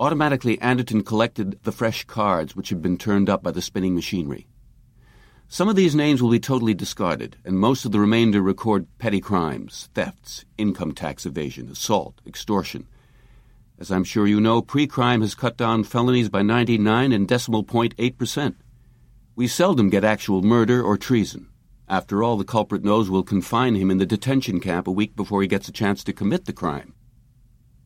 Automatically, 0.04 0.60
Anderton 0.60 1.02
collected 1.02 1.58
the 1.64 1.72
fresh 1.72 2.04
cards 2.04 2.58
which 2.58 2.68
had 2.68 2.82
been 2.82 2.98
turned 2.98 3.30
up 3.30 3.42
by 3.42 3.52
the 3.52 3.62
spinning 3.62 3.96
machinery. 3.96 4.48
Some 5.48 5.70
of 5.70 5.78
these 5.78 5.96
names 5.96 6.22
will 6.22 6.30
be 6.30 6.42
totally 6.42 6.74
discarded, 6.74 7.38
and 7.46 7.58
most 7.58 7.86
of 7.86 7.94
the 7.94 8.02
remainder 8.02 8.42
record 8.42 8.86
petty 8.98 9.22
crimes, 9.22 9.88
thefts, 9.94 10.44
income 10.58 10.92
tax 10.92 11.26
evasion, 11.26 11.70
assault, 11.70 12.20
extortion. 12.28 12.86
As 13.80 13.92
I'm 13.92 14.04
sure 14.04 14.28
you 14.28 14.42
know, 14.42 14.62
pre-crime 14.62 15.22
has 15.22 15.36
cut 15.36 15.56
down 15.56 15.86
felonies 15.86 16.28
by 16.28 16.42
99 16.42 17.14
and 17.14 17.26
decimal 17.26 17.64
point 17.64 17.96
eight 17.98 18.18
percent. 18.18 18.58
We 19.38 19.48
seldom 19.48 19.90
get 19.90 20.04
actual 20.04 20.42
murder 20.42 20.84
or 20.84 20.98
treason. 20.98 21.48
After 21.88 22.22
all, 22.22 22.36
the 22.36 22.44
culprit 22.44 22.84
knows 22.84 23.10
we'll 23.10 23.24
confine 23.24 23.76
him 23.76 23.90
in 23.90 24.00
the 24.00 24.06
detention 24.06 24.60
camp 24.60 24.86
a 24.86 24.92
week 24.92 25.16
before 25.16 25.42
he 25.42 25.48
gets 25.48 25.70
a 25.70 25.72
chance 25.72 26.04
to 26.04 26.12
commit 26.12 26.44
the 26.44 26.52
crime. 26.52 26.94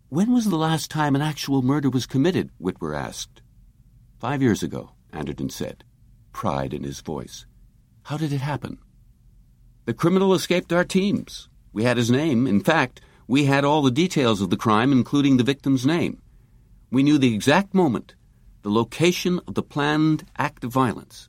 When 0.09 0.31
was 0.31 0.45
the 0.45 0.55
last 0.55 0.89
time 0.89 1.17
an 1.17 1.21
actual 1.21 1.61
murder 1.61 1.89
was 1.89 2.05
committed? 2.05 2.49
Witwer 2.61 2.97
asked. 2.97 3.41
Five 4.19 4.41
years 4.41 4.63
ago, 4.63 4.91
Anderton 5.11 5.49
said, 5.49 5.83
pride 6.31 6.73
in 6.73 6.83
his 6.83 7.01
voice. 7.01 7.45
How 8.03 8.15
did 8.15 8.31
it 8.31 8.39
happen? 8.39 8.77
The 9.83 9.93
criminal 9.93 10.33
escaped 10.33 10.71
our 10.71 10.85
teams. 10.85 11.49
We 11.73 11.83
had 11.83 11.97
his 11.97 12.09
name. 12.09 12.47
In 12.47 12.61
fact, 12.61 13.01
we 13.27 13.45
had 13.45 13.65
all 13.65 13.81
the 13.81 13.91
details 13.91 14.39
of 14.39 14.49
the 14.49 14.55
crime, 14.55 14.93
including 14.93 15.35
the 15.35 15.43
victim's 15.43 15.85
name. 15.85 16.21
We 16.89 17.03
knew 17.03 17.17
the 17.17 17.35
exact 17.35 17.73
moment, 17.73 18.15
the 18.61 18.71
location 18.71 19.41
of 19.45 19.55
the 19.55 19.61
planned 19.61 20.25
act 20.37 20.63
of 20.63 20.71
violence. 20.71 21.27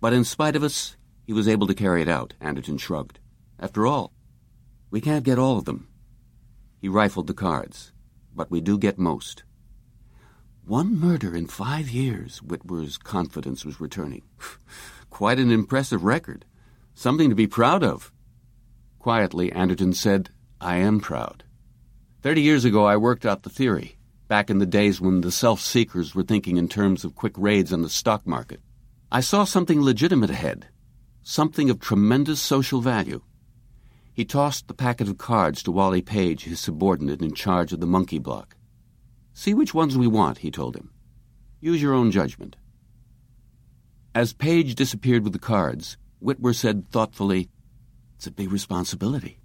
But 0.00 0.14
in 0.14 0.24
spite 0.24 0.56
of 0.56 0.62
us, 0.62 0.96
He 1.26 1.32
was 1.32 1.48
able 1.48 1.66
to 1.66 1.74
carry 1.74 2.02
it 2.02 2.08
out, 2.08 2.34
Anderton 2.40 2.78
shrugged. 2.78 3.18
After 3.58 3.86
all, 3.86 4.12
we 4.90 5.00
can't 5.00 5.24
get 5.24 5.38
all 5.38 5.58
of 5.58 5.64
them. 5.64 5.88
He 6.80 6.88
rifled 6.88 7.26
the 7.26 7.34
cards, 7.34 7.92
but 8.36 8.50
we 8.50 8.60
do 8.60 8.78
get 8.78 8.98
most. 8.98 9.42
One 10.66 10.98
murder 10.98 11.34
in 11.34 11.46
five 11.46 11.88
years, 11.88 12.40
Witwer's 12.40 12.98
confidence 12.98 13.64
was 13.64 13.80
returning. 13.80 14.22
Quite 15.10 15.38
an 15.38 15.50
impressive 15.50 16.04
record. 16.04 16.44
Something 16.94 17.30
to 17.30 17.36
be 17.36 17.46
proud 17.46 17.82
of. 17.82 18.12
Quietly, 18.98 19.50
Anderton 19.52 19.92
said, 19.92 20.30
I 20.60 20.76
am 20.76 21.00
proud. 21.00 21.44
Thirty 22.22 22.42
years 22.42 22.64
ago, 22.64 22.84
I 22.84 22.96
worked 22.96 23.24
out 23.24 23.42
the 23.44 23.50
theory, 23.50 23.96
back 24.26 24.50
in 24.50 24.58
the 24.58 24.66
days 24.66 25.00
when 25.00 25.20
the 25.20 25.30
self 25.30 25.60
seekers 25.60 26.14
were 26.14 26.24
thinking 26.24 26.56
in 26.56 26.68
terms 26.68 27.04
of 27.04 27.14
quick 27.14 27.34
raids 27.36 27.72
on 27.72 27.82
the 27.82 27.88
stock 27.88 28.26
market. 28.26 28.60
I 29.12 29.20
saw 29.20 29.44
something 29.44 29.80
legitimate 29.80 30.30
ahead, 30.30 30.66
something 31.22 31.70
of 31.70 31.78
tremendous 31.78 32.40
social 32.40 32.80
value. 32.80 33.22
He 34.16 34.24
tossed 34.24 34.66
the 34.66 34.72
packet 34.72 35.08
of 35.08 35.18
cards 35.18 35.62
to 35.62 35.70
Wally 35.70 36.00
Page, 36.00 36.44
his 36.44 36.58
subordinate 36.58 37.20
in 37.20 37.34
charge 37.34 37.74
of 37.74 37.80
the 37.80 37.86
monkey 37.86 38.18
block. 38.18 38.56
See 39.34 39.52
which 39.52 39.74
ones 39.74 39.98
we 39.98 40.06
want, 40.06 40.38
he 40.38 40.50
told 40.50 40.74
him. 40.74 40.88
Use 41.60 41.82
your 41.82 41.92
own 41.92 42.10
judgment. 42.10 42.56
As 44.14 44.32
Page 44.32 44.74
disappeared 44.74 45.22
with 45.22 45.34
the 45.34 45.38
cards, 45.38 45.98
Witwer 46.24 46.54
said 46.54 46.90
thoughtfully, 46.90 47.50
It's 48.16 48.26
a 48.26 48.30
big 48.30 48.50
responsibility. 48.50 49.38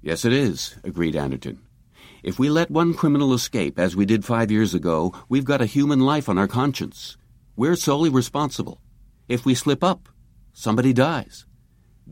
Yes, 0.00 0.24
it 0.24 0.32
is, 0.32 0.76
agreed 0.82 1.14
Anderton. 1.14 1.60
If 2.24 2.40
we 2.40 2.50
let 2.50 2.72
one 2.72 2.94
criminal 2.94 3.32
escape, 3.32 3.78
as 3.78 3.94
we 3.94 4.04
did 4.04 4.24
five 4.24 4.50
years 4.50 4.74
ago, 4.74 5.14
we've 5.28 5.44
got 5.44 5.62
a 5.62 5.66
human 5.66 6.00
life 6.00 6.28
on 6.28 6.38
our 6.38 6.48
conscience. 6.48 7.16
We're 7.54 7.76
solely 7.76 8.10
responsible. 8.10 8.80
If 9.28 9.46
we 9.46 9.54
slip 9.54 9.84
up, 9.84 10.08
somebody 10.52 10.92
dies. 10.92 11.46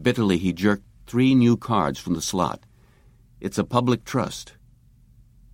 Bitterly, 0.01 0.39
he 0.39 0.53
jerked 0.53 0.85
three 1.11 1.35
new 1.35 1.57
cards 1.57 1.99
from 1.99 2.15
the 2.15 2.23
slot. 2.23 2.63
It's 3.41 3.59
a 3.59 3.65
public 3.65 4.05
trust. 4.05 4.53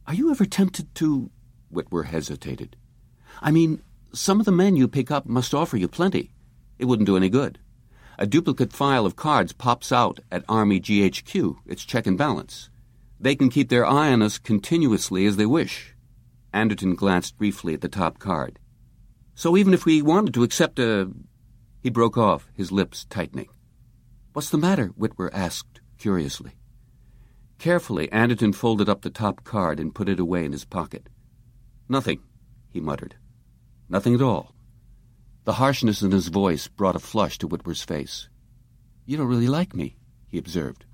Are 0.06 0.12
you 0.12 0.30
ever 0.30 0.44
tempted 0.44 0.94
to. 0.96 1.30
Witwer 1.72 2.04
hesitated. 2.04 2.76
I 3.40 3.52
mean, 3.52 3.80
some 4.12 4.38
of 4.38 4.44
the 4.44 4.52
men 4.52 4.76
you 4.76 4.86
pick 4.86 5.10
up 5.10 5.24
must 5.24 5.54
offer 5.54 5.78
you 5.78 5.88
plenty. 5.88 6.34
It 6.78 6.84
wouldn't 6.84 7.06
do 7.06 7.16
any 7.16 7.30
good. 7.30 7.58
A 8.18 8.26
duplicate 8.26 8.70
file 8.70 9.06
of 9.06 9.16
cards 9.16 9.54
pops 9.54 9.90
out 9.92 10.20
at 10.30 10.44
Army 10.46 10.78
GHQ. 10.78 11.56
It's 11.64 11.86
check 11.86 12.06
and 12.06 12.18
balance. 12.18 12.68
They 13.18 13.34
can 13.34 13.48
keep 13.48 13.70
their 13.70 13.86
eye 13.86 14.12
on 14.12 14.20
us 14.20 14.36
continuously 14.36 15.24
as 15.24 15.38
they 15.38 15.46
wish. 15.46 15.94
Anderton 16.52 16.94
glanced 16.94 17.38
briefly 17.38 17.72
at 17.72 17.80
the 17.80 17.88
top 17.88 18.18
card. 18.18 18.58
So 19.34 19.56
even 19.56 19.72
if 19.72 19.86
we 19.86 20.02
wanted 20.02 20.34
to 20.34 20.42
accept 20.42 20.78
a. 20.78 21.10
He 21.82 21.88
broke 21.88 22.18
off, 22.18 22.50
his 22.52 22.70
lips 22.70 23.06
tightening. 23.06 23.48
What's 24.36 24.50
the 24.50 24.58
matter? 24.58 24.90
Witwer 24.98 25.30
asked 25.32 25.80
curiously. 25.96 26.52
Carefully, 27.58 28.12
Anderton 28.12 28.52
folded 28.52 28.86
up 28.86 29.00
the 29.00 29.08
top 29.08 29.44
card 29.44 29.80
and 29.80 29.94
put 29.94 30.10
it 30.10 30.20
away 30.20 30.44
in 30.44 30.52
his 30.52 30.66
pocket. 30.66 31.08
Nothing, 31.88 32.20
he 32.68 32.78
muttered. 32.78 33.16
Nothing 33.88 34.14
at 34.14 34.20
all. 34.20 34.54
The 35.44 35.54
harshness 35.54 36.02
in 36.02 36.10
his 36.10 36.28
voice 36.28 36.68
brought 36.68 36.96
a 36.96 36.98
flush 36.98 37.38
to 37.38 37.48
Witwer's 37.48 37.82
face. 37.82 38.28
You 39.06 39.16
don't 39.16 39.26
really 39.26 39.48
like 39.48 39.74
me, 39.74 39.96
he 40.28 40.36
observed. 40.36 40.84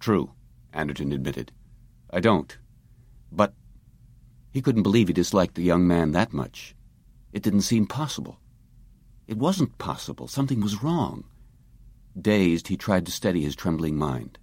True, 0.00 0.32
Anderton 0.72 1.12
admitted. 1.12 1.52
I 2.10 2.18
don't. 2.18 2.58
But 3.30 3.54
he 4.50 4.60
couldn't 4.60 4.82
believe 4.82 5.06
he 5.06 5.14
disliked 5.14 5.54
the 5.54 5.62
young 5.62 5.86
man 5.86 6.10
that 6.10 6.32
much. 6.32 6.74
It 7.32 7.44
didn't 7.44 7.60
seem 7.60 7.86
possible. 7.86 8.40
It 9.28 9.38
wasn't 9.38 9.78
possible. 9.78 10.26
Something 10.26 10.60
was 10.60 10.82
wrong. 10.82 11.22
Dazed, 12.20 12.68
he 12.68 12.76
tried 12.76 13.06
to 13.06 13.12
steady 13.12 13.42
his 13.42 13.56
trembling 13.56 13.96
mind. 13.96 14.38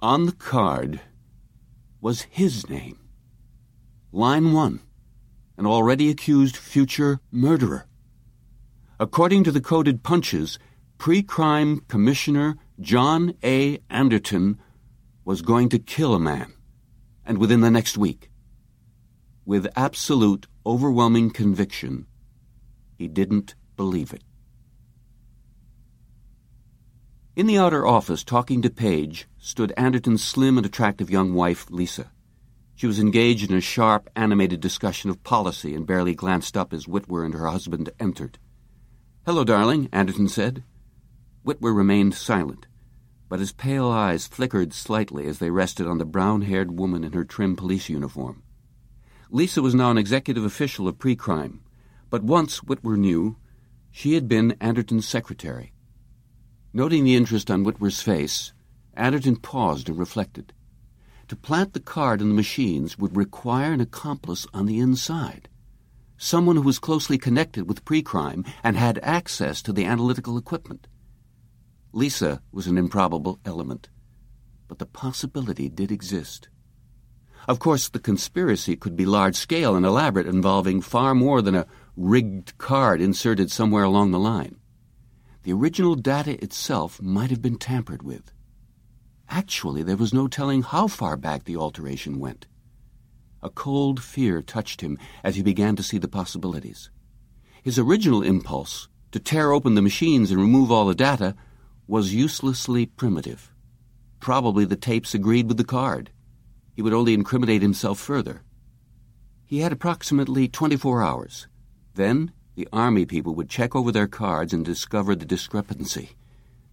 On 0.00 0.26
the 0.26 0.32
card 0.32 1.00
was 2.00 2.22
his 2.22 2.68
name. 2.68 2.98
Line 4.12 4.52
one, 4.52 4.80
an 5.56 5.66
already 5.66 6.08
accused 6.08 6.56
future 6.56 7.20
murderer. 7.30 7.86
According 9.00 9.44
to 9.44 9.52
the 9.52 9.60
coded 9.60 10.02
punches, 10.02 10.58
pre-crime 10.98 11.80
commissioner 11.88 12.56
John 12.80 13.34
A. 13.42 13.78
Anderton 13.90 14.58
was 15.24 15.42
going 15.42 15.68
to 15.70 15.78
kill 15.78 16.14
a 16.14 16.20
man, 16.20 16.52
and 17.24 17.38
within 17.38 17.60
the 17.60 17.70
next 17.70 17.98
week. 17.98 18.30
With 19.44 19.66
absolute, 19.74 20.46
overwhelming 20.64 21.30
conviction, 21.30 22.06
he 22.96 23.08
didn't 23.08 23.54
believe 23.76 24.12
it. 24.12 24.22
In 27.38 27.46
the 27.46 27.58
outer 27.58 27.86
office, 27.86 28.24
talking 28.24 28.62
to 28.62 28.68
Page, 28.68 29.28
stood 29.38 29.72
Anderton's 29.76 30.24
slim 30.24 30.56
and 30.58 30.66
attractive 30.66 31.08
young 31.08 31.34
wife, 31.34 31.70
Lisa. 31.70 32.10
She 32.74 32.88
was 32.88 32.98
engaged 32.98 33.48
in 33.48 33.56
a 33.56 33.60
sharp, 33.60 34.10
animated 34.16 34.58
discussion 34.60 35.08
of 35.08 35.22
policy 35.22 35.72
and 35.72 35.86
barely 35.86 36.16
glanced 36.16 36.56
up 36.56 36.72
as 36.72 36.86
Witwer 36.86 37.24
and 37.24 37.34
her 37.34 37.46
husband 37.46 37.90
entered. 38.00 38.40
Hello, 39.24 39.44
darling, 39.44 39.88
Anderton 39.92 40.26
said. 40.26 40.64
Witwer 41.46 41.76
remained 41.76 42.14
silent, 42.14 42.66
but 43.28 43.38
his 43.38 43.52
pale 43.52 43.86
eyes 43.86 44.26
flickered 44.26 44.72
slightly 44.72 45.28
as 45.28 45.38
they 45.38 45.50
rested 45.50 45.86
on 45.86 45.98
the 45.98 46.04
brown-haired 46.04 46.76
woman 46.76 47.04
in 47.04 47.12
her 47.12 47.24
trim 47.24 47.54
police 47.54 47.88
uniform. 47.88 48.42
Lisa 49.30 49.62
was 49.62 49.76
now 49.76 49.92
an 49.92 49.98
executive 49.98 50.44
official 50.44 50.88
of 50.88 50.98
pre-crime, 50.98 51.60
but 52.10 52.24
once, 52.24 52.64
Whitwer 52.64 52.96
knew, 52.96 53.36
she 53.92 54.14
had 54.14 54.26
been 54.26 54.56
Anderton's 54.60 55.06
secretary. 55.06 55.72
Noting 56.72 57.04
the 57.04 57.16
interest 57.16 57.50
on 57.50 57.64
Witwer's 57.64 58.02
face, 58.02 58.52
Anderton 58.92 59.36
paused 59.36 59.88
and 59.88 59.98
reflected. 59.98 60.52
To 61.28 61.36
plant 61.36 61.72
the 61.72 61.80
card 61.80 62.20
in 62.20 62.28
the 62.28 62.34
machines 62.34 62.98
would 62.98 63.16
require 63.16 63.72
an 63.72 63.80
accomplice 63.80 64.46
on 64.52 64.66
the 64.66 64.78
inside, 64.78 65.48
someone 66.18 66.56
who 66.56 66.62
was 66.62 66.78
closely 66.78 67.16
connected 67.16 67.66
with 67.66 67.86
pre-crime 67.86 68.44
and 68.62 68.76
had 68.76 68.98
access 69.02 69.62
to 69.62 69.72
the 69.72 69.86
analytical 69.86 70.36
equipment. 70.36 70.86
Lisa 71.92 72.42
was 72.52 72.66
an 72.66 72.76
improbable 72.76 73.40
element, 73.46 73.88
but 74.68 74.78
the 74.78 74.86
possibility 74.86 75.70
did 75.70 75.90
exist. 75.90 76.50
Of 77.48 77.60
course, 77.60 77.88
the 77.88 77.98
conspiracy 77.98 78.76
could 78.76 78.94
be 78.94 79.06
large-scale 79.06 79.74
and 79.74 79.86
elaborate, 79.86 80.26
involving 80.26 80.82
far 80.82 81.14
more 81.14 81.40
than 81.40 81.54
a 81.54 81.66
rigged 81.96 82.58
card 82.58 83.00
inserted 83.00 83.50
somewhere 83.50 83.84
along 83.84 84.10
the 84.10 84.18
line 84.18 84.57
the 85.42 85.52
original 85.52 85.94
data 85.94 86.42
itself 86.42 87.00
might 87.00 87.30
have 87.30 87.42
been 87.42 87.58
tampered 87.58 88.02
with. 88.02 88.32
Actually, 89.28 89.82
there 89.82 89.96
was 89.96 90.14
no 90.14 90.26
telling 90.26 90.62
how 90.62 90.88
far 90.88 91.16
back 91.16 91.44
the 91.44 91.56
alteration 91.56 92.18
went. 92.18 92.46
A 93.42 93.50
cold 93.50 94.02
fear 94.02 94.42
touched 94.42 94.80
him 94.80 94.98
as 95.22 95.36
he 95.36 95.42
began 95.42 95.76
to 95.76 95.82
see 95.82 95.98
the 95.98 96.08
possibilities. 96.08 96.90
His 97.62 97.78
original 97.78 98.22
impulse, 98.22 98.88
to 99.12 99.20
tear 99.20 99.52
open 99.52 99.74
the 99.74 99.82
machines 99.82 100.30
and 100.30 100.40
remove 100.40 100.72
all 100.72 100.86
the 100.86 100.94
data, 100.94 101.34
was 101.86 102.14
uselessly 102.14 102.86
primitive. 102.86 103.52
Probably 104.20 104.64
the 104.64 104.76
tapes 104.76 105.14
agreed 105.14 105.46
with 105.46 105.56
the 105.56 105.64
card. 105.64 106.10
He 106.74 106.82
would 106.82 106.92
only 106.92 107.14
incriminate 107.14 107.62
himself 107.62 107.98
further. 107.98 108.42
He 109.44 109.60
had 109.60 109.72
approximately 109.72 110.48
24 110.48 111.02
hours. 111.02 111.46
Then 111.94 112.32
the 112.58 112.68
Army 112.72 113.06
people 113.06 113.36
would 113.36 113.48
check 113.48 113.76
over 113.76 113.92
their 113.92 114.08
cards 114.08 114.52
and 114.52 114.64
discover 114.64 115.14
the 115.14 115.24
discrepancy. 115.24 116.16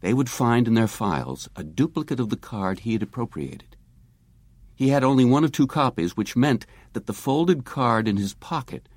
They 0.01 0.15
would 0.15 0.31
find 0.31 0.67
in 0.67 0.73
their 0.73 0.87
files 0.87 1.47
a 1.55 1.63
duplicate 1.63 2.19
of 2.19 2.29
the 2.29 2.37
card 2.37 2.79
he 2.79 2.93
had 2.93 3.03
appropriated. 3.03 3.77
He 4.73 4.89
had 4.89 5.03
only 5.03 5.25
one 5.25 5.43
of 5.43 5.51
two 5.51 5.67
copies, 5.67 6.17
which 6.17 6.35
meant 6.35 6.65
that 6.93 7.05
the 7.05 7.13
folded 7.13 7.65
card 7.65 8.07
in 8.07 8.17
his 8.17 8.33
pocket 8.33 8.89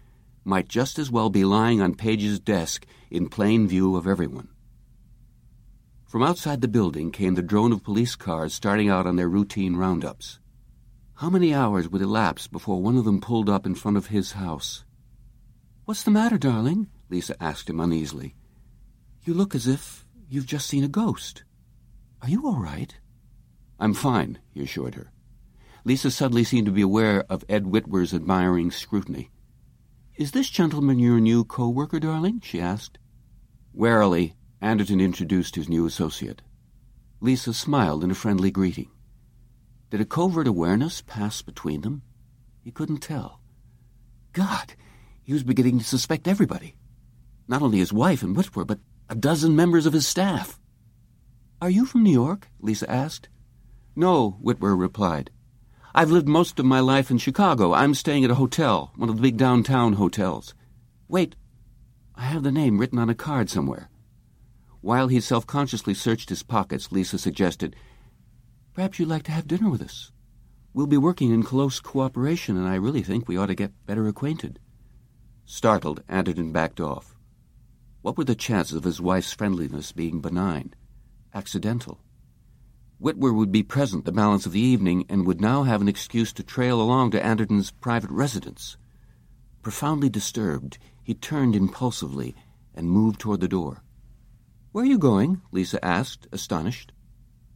might 0.47 0.67
just 0.67 0.99
as 0.99 1.11
well 1.11 1.29
be 1.29 1.45
lying 1.45 1.83
on 1.83 1.95
Page's 1.95 2.41
desk 2.41 2.87
in 3.11 3.29
plain 3.29 3.69
view 3.69 3.95
of 3.95 4.07
everyone. 4.07 4.49
From 6.07 6.23
outside 6.23 6.63
the 6.63 6.69
building 6.69 7.13
came 7.13 7.35
the 7.35 7.43
drone 7.43 7.73
of 7.73 7.85
police 7.85 8.17
cars 8.17 8.55
starting 8.55 8.89
out 8.89 9.07
on 9.07 9.17
their 9.17 9.29
routine 9.29 9.77
roundups. 9.77 10.41
How 11.17 11.29
many 11.29 11.53
hours 11.53 11.87
would 11.91 12.01
elapse 12.01 12.47
before 12.47 12.81
one 12.81 12.97
of 12.97 13.05
them 13.05 13.21
pulled 13.21 13.51
up 13.51 13.67
in 13.67 13.75
front 13.75 13.99
of 13.99 14.07
his 14.07 14.33
house? 14.33 14.87
What's 15.89 16.03
the 16.03 16.11
matter, 16.11 16.37
darling? 16.37 16.89
Lisa 17.09 17.43
asked 17.43 17.71
him 17.71 17.81
uneasily. 17.81 18.35
You 19.25 19.33
look 19.33 19.55
as 19.55 19.67
if 19.67 20.05
you've 20.29 20.45
just 20.45 20.67
seen 20.67 20.85
a 20.85 20.87
ghost. 20.87 21.45
Are 22.21 22.29
you 22.29 22.47
all 22.47 22.61
right? 22.61 22.95
I'm 23.81 23.95
fine, 23.95 24.39
he 24.51 24.63
assured 24.63 24.97
her. 24.97 25.11
Lisa 25.85 26.11
suddenly 26.11 26.45
seemed 26.45 26.67
to 26.67 26.73
be 26.73 26.83
aware 26.83 27.25
of 27.31 27.43
Ed 27.49 27.65
Witwer's 27.65 28.13
admiring 28.13 28.71
scrutiny. 28.71 29.31
Is 30.17 30.33
this 30.33 30.51
gentleman 30.51 30.99
your 30.99 31.21
new 31.21 31.43
co-worker, 31.43 32.01
darling? 32.01 32.43
she 32.45 32.61
asked. 32.61 32.99
Warily, 33.73 34.35
Anderton 34.61 35.01
introduced 35.01 35.55
his 35.55 35.71
new 35.71 35.87
associate. 35.87 36.43
Lisa 37.23 37.55
smiled 37.55 38.05
in 38.05 38.11
a 38.11 38.15
friendly 38.15 38.51
greeting. 38.51 38.91
Did 39.89 40.03
a 40.03 40.05
covert 40.05 40.49
awareness 40.49 41.01
pass 41.01 41.41
between 41.41 41.81
them? 41.81 42.03
He 42.61 42.73
couldn't 42.73 42.99
tell. 42.99 43.41
God, 44.35 44.75
he 45.29 45.35
was 45.35 45.43
beginning 45.43 45.79
to 45.79 45.85
suspect 45.85 46.27
everybody. 46.27 46.75
Not 47.49 47.61
only 47.61 47.81
his 47.81 47.93
wife 47.93 48.23
and 48.23 48.35
Witwer, 48.35 48.67
but 48.67 48.79
A 49.11 49.15
dozen 49.15 49.55
members 49.55 49.85
of 49.85 49.93
his 49.93 50.07
staff. 50.07 50.59
Are 51.61 51.69
you 51.69 51.85
from 51.85 52.03
New 52.03 52.11
York? 52.11 52.49
Lisa 52.61 52.91
asked. 52.91 53.29
No, 53.95 54.39
Witwer 54.43 54.75
replied. 54.81 55.31
I've 55.95 56.11
lived 56.11 56.29
most 56.29 56.59
of 56.59 56.65
my 56.65 56.81
life 56.81 57.11
in 57.11 57.19
Chicago. 57.19 57.75
I'm 57.75 57.93
staying 57.93 58.25
at 58.25 58.31
a 58.31 58.37
hotel, 58.37 58.95
one 58.97 59.11
of 59.11 59.17
the 59.17 59.21
big 59.23 59.37
downtown 59.37 59.93
hotels. 59.93 60.55
Wait, 61.09 61.37
I 62.15 62.23
have 62.23 62.43
the 62.43 62.51
name 62.51 62.79
written 62.79 62.99
on 62.99 63.11
a 63.11 63.15
card 63.15 63.51
somewhere. 63.51 63.91
While 64.81 65.09
he 65.09 65.21
self 65.21 65.47
consciously 65.47 65.93
searched 65.93 66.31
his 66.31 66.43
pockets, 66.43 66.91
Lisa 66.91 67.19
suggested, 67.19 67.77
Perhaps 68.73 68.99
you'd 68.99 69.11
like 69.11 69.25
to 69.25 69.33
have 69.33 69.47
dinner 69.47 69.69
with 69.69 69.83
us. 69.83 70.11
We'll 70.73 70.87
be 70.87 70.97
working 70.97 71.33
in 71.35 71.43
close 71.43 71.81
cooperation, 71.81 72.57
and 72.57 72.67
I 72.67 72.77
really 72.77 73.03
think 73.03 73.29
we 73.29 73.37
ought 73.37 73.53
to 73.53 73.55
get 73.55 73.85
better 73.85 74.09
acquainted. 74.09 74.59
Startled, 75.51 76.03
Anderton 76.11 76.53
backed 76.53 76.79
off. 76.79 77.17
What 78.03 78.19
were 78.19 78.25
the 78.25 78.35
chances 78.35 78.77
of 78.77 78.85
his 78.85 79.01
wife's 79.01 79.33
friendliness 79.33 79.93
being 79.93 80.21
benign, 80.21 80.75
accidental? 81.33 82.01
Witwer 83.01 83.35
would 83.35 83.51
be 83.51 83.63
present 83.63 84.05
the 84.05 84.13
balance 84.13 84.45
of 84.45 84.53
the 84.53 84.61
evening 84.61 85.07
and 85.09 85.27
would 85.27 85.41
now 85.41 85.63
have 85.63 85.81
an 85.81 85.89
excuse 85.89 86.35
to 86.35 86.43
trail 86.43 86.83
along 86.83 87.13
to 87.13 87.25
Anderton's 87.25 87.71
private 87.71 88.11
residence. 88.11 88.77
Profoundly 89.63 90.11
disturbed, 90.11 90.77
he 91.03 91.15
turned 91.15 91.57
impulsively 91.57 92.37
and 92.75 92.91
moved 92.91 93.19
toward 93.19 93.41
the 93.41 93.49
door. 93.49 93.83
Where 94.73 94.85
are 94.85 94.87
you 94.87 94.99
going? 94.99 95.41
Lisa 95.51 95.83
asked, 95.83 96.29
astonished. 96.31 96.93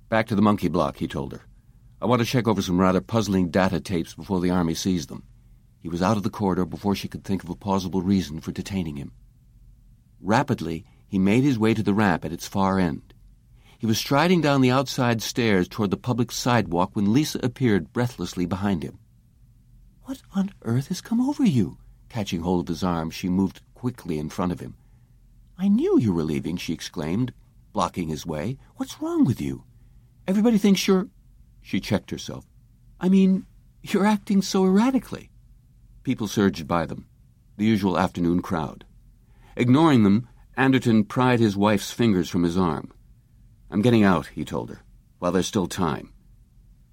Back 0.09 0.29
to 0.29 0.35
the 0.35 0.41
monkey 0.41 0.69
block, 0.69 0.97
he 0.97 1.07
told 1.07 1.33
her. 1.33 1.43
I 2.01 2.07
want 2.07 2.21
to 2.21 2.27
check 2.27 2.49
over 2.49 2.63
some 2.63 2.81
rather 2.81 3.03
puzzling 3.03 3.51
data 3.51 3.81
tapes 3.81 4.15
before 4.15 4.41
the 4.41 4.51
Army 4.51 4.73
sees 4.73 5.09
them. 5.09 5.25
He 5.83 5.89
was 5.89 6.01
out 6.01 6.17
of 6.17 6.23
the 6.23 6.31
corridor 6.31 6.65
before 6.65 6.95
she 6.95 7.09
could 7.09 7.25
think 7.25 7.43
of 7.43 7.51
a 7.51 7.57
plausible 7.57 8.03
reason 8.03 8.39
for 8.39 8.53
detaining 8.53 8.97
him. 8.97 9.11
Rapidly, 10.21 10.85
he 11.09 11.19
made 11.19 11.43
his 11.43 11.59
way 11.59 11.75
to 11.75 11.83
the 11.83 11.93
ramp 11.93 12.25
at 12.25 12.33
its 12.33 12.47
far 12.47 12.79
end. 12.79 13.13
He 13.81 13.87
was 13.87 13.99
striding 13.99 14.41
down 14.41 14.61
the 14.61 14.71
outside 14.71 15.21
stairs 15.21 15.67
toward 15.67 15.91
the 15.91 15.97
public 15.97 16.31
sidewalk 16.31 16.91
when 16.95 17.13
Lisa 17.13 17.41
appeared 17.43 17.93
breathlessly 17.93 18.47
behind 18.47 18.85
him. 18.85 19.01
What 20.05 20.23
on 20.37 20.53
earth 20.63 20.87
has 20.87 21.01
come 21.01 21.21
over 21.21 21.45
you? 21.45 21.79
Catching 22.09 22.43
hold 22.43 22.61
of 22.61 22.69
his 22.69 22.85
arm, 22.85 23.11
she 23.11 23.29
moved 23.29 23.61
quickly 23.75 24.21
in 24.21 24.29
front 24.29 24.53
of 24.53 24.61
him. 24.61 24.77
I 25.59 25.67
knew 25.67 25.99
you 25.99 26.13
were 26.13 26.23
leaving, 26.23 26.59
she 26.59 26.73
exclaimed, 26.73 27.33
blocking 27.73 28.09
his 28.09 28.25
way. 28.25 28.57
What's 28.77 29.03
wrong 29.03 29.25
with 29.25 29.41
you? 29.41 29.65
Everybody 30.29 30.59
thinks 30.59 30.87
you're. 30.87 31.09
She 31.61 31.81
checked 31.81 32.13
herself. 32.13 32.47
I 33.01 33.09
mean, 33.09 33.47
you're 33.83 34.07
acting 34.07 34.43
so 34.43 34.65
erratically. 34.65 35.32
People 36.03 36.27
surged 36.27 36.67
by 36.67 36.87
them, 36.87 37.07
the 37.57 37.65
usual 37.65 37.99
afternoon 37.99 38.43
crowd. 38.43 38.85
Ignoring 39.57 40.03
them, 40.03 40.29
Anderton 40.57 41.05
pried 41.05 41.39
his 41.39 41.57
wife's 41.57 41.93
fingers 41.93 42.29
from 42.29 42.43
his 42.43 42.59
arm. 42.59 42.93
I'm 43.71 43.83
getting 43.83 44.03
out, 44.03 44.27
he 44.27 44.45
told 44.45 44.71
her, 44.71 44.83
while 45.19 45.33
there's 45.33 45.47
still 45.47 45.69
time. 45.69 46.13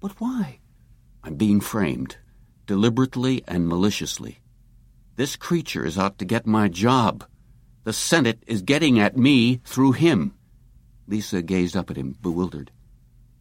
But 0.00 0.20
why? 0.20 0.60
I'm 1.22 1.34
being 1.34 1.60
framed, 1.60 2.16
deliberately 2.66 3.42
and 3.46 3.68
maliciously. 3.68 4.40
This 5.16 5.36
creature 5.36 5.84
is 5.84 5.98
out 5.98 6.18
to 6.18 6.24
get 6.24 6.46
my 6.46 6.68
job. 6.68 7.24
The 7.84 7.92
Senate 7.92 8.42
is 8.46 8.62
getting 8.62 8.98
at 8.98 9.16
me 9.16 9.60
through 9.64 9.92
him. 9.92 10.34
Lisa 11.06 11.42
gazed 11.42 11.76
up 11.76 11.90
at 11.90 11.96
him, 11.96 12.16
bewildered. 12.22 12.70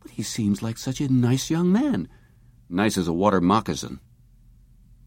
But 0.01 0.11
he 0.11 0.23
seems 0.23 0.63
like 0.63 0.77
such 0.77 0.99
a 0.99 1.07
nice 1.11 1.49
young 1.49 1.71
man. 1.71 2.09
Nice 2.67 2.97
as 2.97 3.07
a 3.07 3.13
water 3.13 3.39
moccasin. 3.39 3.99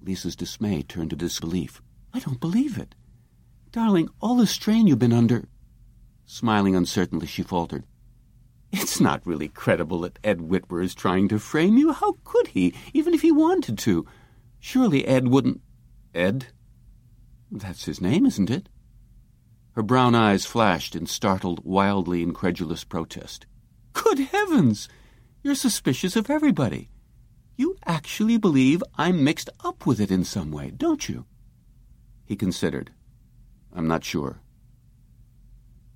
Lisa's 0.02 0.36
dismay 0.36 0.82
turned 0.82 1.10
to 1.10 1.16
disbelief. 1.16 1.80
I 2.12 2.18
don't 2.18 2.40
believe 2.40 2.78
it. 2.78 2.94
Darling, 3.70 4.08
all 4.20 4.36
the 4.36 4.46
strain 4.46 4.86
you've 4.86 4.98
been 4.98 5.12
under. 5.12 5.48
Smiling 6.26 6.76
uncertainly, 6.76 7.26
she 7.26 7.42
faltered. 7.42 7.84
It's 8.72 9.00
not 9.00 9.26
really 9.26 9.48
credible 9.48 10.00
that 10.00 10.18
Ed 10.24 10.38
Witwer 10.38 10.82
is 10.82 10.94
trying 10.94 11.28
to 11.28 11.38
frame 11.38 11.76
you. 11.76 11.92
How 11.92 12.16
could 12.24 12.48
he, 12.48 12.74
even 12.92 13.12
if 13.14 13.22
he 13.22 13.30
wanted 13.30 13.78
to? 13.78 14.06
Surely 14.60 15.06
Ed 15.06 15.28
wouldn't. 15.28 15.60
Ed? 16.14 16.46
That's 17.50 17.84
his 17.84 18.00
name, 18.00 18.24
isn't 18.24 18.50
it? 18.50 18.68
Her 19.72 19.82
brown 19.82 20.14
eyes 20.14 20.46
flashed 20.46 20.94
in 20.96 21.06
startled, 21.06 21.64
wildly 21.64 22.22
incredulous 22.22 22.84
protest. 22.84 23.46
Good 23.92 24.18
heavens! 24.18 24.88
You're 25.42 25.54
suspicious 25.54 26.16
of 26.16 26.30
everybody. 26.30 26.88
Actually 27.86 28.36
believe 28.36 28.82
I'm 28.96 29.24
mixed 29.24 29.50
up 29.64 29.86
with 29.86 30.00
it 30.00 30.10
in 30.10 30.24
some 30.24 30.50
way, 30.50 30.70
don't 30.70 31.08
you? 31.08 31.26
He 32.24 32.36
considered. 32.36 32.92
I'm 33.74 33.88
not 33.88 34.04
sure. 34.04 34.40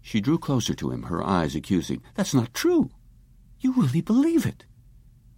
She 0.03 0.20
drew 0.20 0.38
closer 0.38 0.75
to 0.75 0.90
him, 0.90 1.05
her 1.05 1.22
eyes 1.22 1.55
accusing. 1.55 2.03
That's 2.14 2.35
not 2.35 2.55
true. 2.55 2.90
You 3.61 3.72
really 3.72 4.01
believe 4.01 4.46
it. 4.46 4.64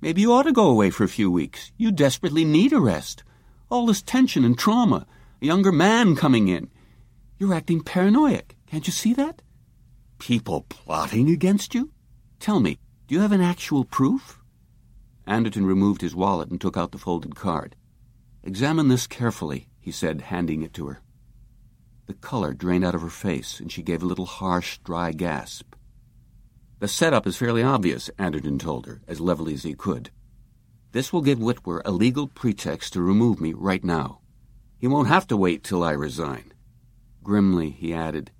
Maybe 0.00 0.20
you 0.20 0.32
ought 0.32 0.44
to 0.44 0.52
go 0.52 0.68
away 0.68 0.90
for 0.90 1.04
a 1.04 1.08
few 1.08 1.30
weeks. 1.30 1.72
You 1.76 1.90
desperately 1.90 2.44
need 2.44 2.72
a 2.72 2.80
rest. 2.80 3.24
All 3.70 3.86
this 3.86 4.02
tension 4.02 4.44
and 4.44 4.58
trauma, 4.58 5.06
a 5.42 5.46
younger 5.46 5.72
man 5.72 6.16
coming 6.16 6.48
in. 6.48 6.70
You're 7.38 7.54
acting 7.54 7.82
paranoid. 7.82 8.54
Can't 8.66 8.86
you 8.86 8.92
see 8.92 9.14
that? 9.14 9.42
People 10.18 10.66
plotting 10.68 11.30
against 11.30 11.74
you? 11.74 11.90
Tell 12.40 12.60
me, 12.60 12.78
do 13.06 13.14
you 13.14 13.20
have 13.20 13.32
an 13.32 13.40
actual 13.40 13.84
proof? 13.84 14.38
Anderton 15.28 15.66
removed 15.66 16.00
his 16.00 16.16
wallet 16.16 16.50
and 16.50 16.58
took 16.58 16.78
out 16.78 16.90
the 16.90 16.98
folded 16.98 17.36
card. 17.36 17.76
Examine 18.42 18.88
this 18.88 19.06
carefully, 19.06 19.68
he 19.78 19.92
said, 19.92 20.22
handing 20.22 20.62
it 20.62 20.72
to 20.72 20.86
her. 20.86 21.02
The 22.06 22.14
color 22.14 22.54
drained 22.54 22.84
out 22.84 22.94
of 22.94 23.02
her 23.02 23.10
face, 23.10 23.60
and 23.60 23.70
she 23.70 23.82
gave 23.82 24.02
a 24.02 24.06
little 24.06 24.24
harsh, 24.24 24.78
dry 24.78 25.12
gasp. 25.12 25.74
The 26.78 26.88
setup 26.88 27.26
is 27.26 27.36
fairly 27.36 27.62
obvious, 27.62 28.08
Anderton 28.18 28.58
told 28.58 28.86
her, 28.86 29.02
as 29.06 29.20
levelly 29.20 29.52
as 29.52 29.64
he 29.64 29.74
could. 29.74 30.10
This 30.92 31.12
will 31.12 31.20
give 31.20 31.38
Witwer 31.38 31.82
a 31.84 31.90
legal 31.90 32.26
pretext 32.26 32.94
to 32.94 33.02
remove 33.02 33.38
me 33.38 33.52
right 33.52 33.84
now. 33.84 34.20
He 34.78 34.86
won't 34.86 35.08
have 35.08 35.26
to 35.26 35.36
wait 35.36 35.62
till 35.62 35.84
I 35.84 35.90
resign. 35.90 36.54
Grimly, 37.22 37.68
he 37.68 37.92
added, 37.92 38.30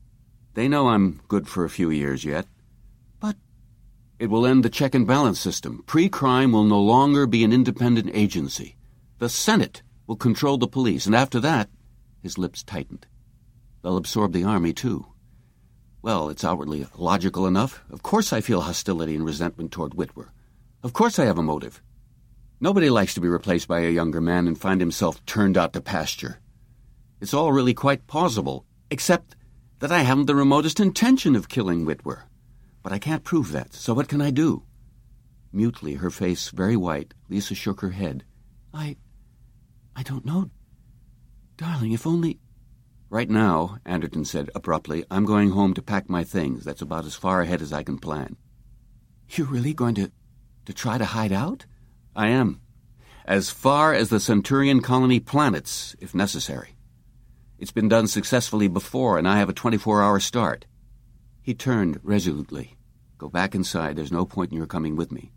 They 0.55 0.69
know 0.69 0.89
I'm 0.89 1.21
good 1.29 1.49
for 1.49 1.67
a 1.67 1.71
few 1.71 1.91
years 1.91 2.25
yet. 2.25 2.47
It 4.19 4.31
will 4.31 4.47
end 4.47 4.65
the 4.65 4.71
check 4.71 4.95
and 4.97 5.07
balance 5.07 5.39
system. 5.39 5.85
Pre 5.87 6.09
crime 6.09 6.51
will 6.51 6.65
no 6.65 6.81
longer 6.81 7.27
be 7.27 7.45
an 7.45 7.53
independent 7.53 8.11
agency. 8.13 8.77
The 9.19 9.29
Senate 9.29 9.83
will 10.07 10.17
control 10.17 10.59
the 10.59 10.67
police, 10.67 11.07
and 11.07 11.15
after 11.15 11.39
that, 11.41 11.69
his 12.21 12.37
lips 12.37 12.65
tightened. 12.65 13.07
They'll 13.83 13.97
absorb 13.97 14.33
the 14.33 14.45
army, 14.45 14.73
too. 14.73 15.07
Well, 16.03 16.31
it's 16.31 16.45
outwardly 16.45 16.87
logical 16.97 17.47
enough. 17.47 17.85
Of 17.91 18.03
course 18.03 18.33
I 18.33 18.41
feel 18.41 18.63
hostility 18.63 19.15
and 19.15 19.25
resentment 19.25 19.71
toward 19.71 19.93
Witwer. 19.93 20.31
Of 20.83 20.93
course 20.93 21.19
I 21.19 21.25
have 21.27 21.39
a 21.39 21.43
motive. 21.43 21.83
Nobody 22.61 22.91
likes 22.91 23.15
to 23.15 23.21
be 23.21 23.29
replaced 23.29 23.69
by 23.69 23.81
a 23.81 23.91
younger 23.91 24.21
man 24.21 24.49
and 24.49 24.59
find 24.59 24.81
himself 24.81 25.25
turned 25.27 25.57
out 25.57 25.73
to 25.75 25.81
pasture. 25.81 26.41
It's 27.21 27.35
all 27.35 27.53
really 27.53 27.75
quite 27.75 28.07
plausible, 28.07 28.65
except 28.91 29.37
that 29.79 29.93
I 29.93 30.01
haven't 30.01 30.27
the 30.27 30.35
remotest 30.35 30.81
intention 30.81 31.37
of 31.37 31.49
killing 31.49 31.85
Witwer. 31.85 32.23
But 32.89 32.95
I 32.95 33.01
can't 33.01 33.23
prove 33.23 33.53
that, 33.53 33.75
so 33.75 33.93
what 33.93 34.09
can 34.09 34.23
I 34.23 34.31
do? 34.31 34.63
Mutely, 35.53 35.97
her 35.97 36.09
face 36.09 36.49
very 36.49 36.75
white, 36.75 37.13
Lisa 37.29 37.55
shook 37.55 37.83
her 37.83 37.91
head. 37.91 38.25
I. 38.73 38.97
I 39.95 40.03
don't 40.03 40.25
know. 40.25 40.49
Darling, 41.59 41.93
if 41.93 42.07
only. 42.07 42.41
Right 43.11 43.29
now, 43.29 43.77
Anderton 43.85 44.25
said 44.25 44.49
abruptly, 44.55 45.05
I'm 45.11 45.27
going 45.27 45.51
home 45.51 45.75
to 45.75 45.83
pack 45.83 46.09
my 46.09 46.25
things. 46.25 46.65
That's 46.65 46.81
about 46.81 47.05
as 47.05 47.15
far 47.15 47.43
ahead 47.43 47.61
as 47.61 47.75
I 47.75 47.83
can 47.83 47.99
plan. 47.99 48.39
You're 49.29 49.49
really 49.49 49.75
going 49.75 49.97
to. 49.97 50.11
to 50.65 50.73
try 50.73 50.97
to 50.97 51.05
hide 51.05 51.31
out? 51.31 51.67
I 52.17 52.29
am. 52.29 52.63
As 53.27 53.51
far 53.51 53.93
as 53.93 54.09
the 54.09 54.19
Centaurian 54.19 54.81
colony 54.81 55.21
planets, 55.21 55.95
if 56.01 56.15
necessary. 56.15 56.79
It's 57.59 57.71
been 57.71 57.91
done 57.91 58.07
successfully 58.07 58.67
before, 58.67 59.19
and 59.19 59.29
I 59.29 59.37
have 59.41 59.51
a 59.51 59.53
24 59.53 60.03
hour 60.03 60.19
start. 60.21 60.65
He 61.43 61.53
turned 61.53 62.01
resolutely. 62.03 62.78
Go 63.19 63.29
back 63.29 63.55
inside. 63.55 63.97
There's 63.97 64.13
no 64.13 64.25
point 64.25 64.53
in 64.53 64.57
your 64.57 64.67
coming 64.67 64.95
with 64.95 65.11
me. 65.11 65.33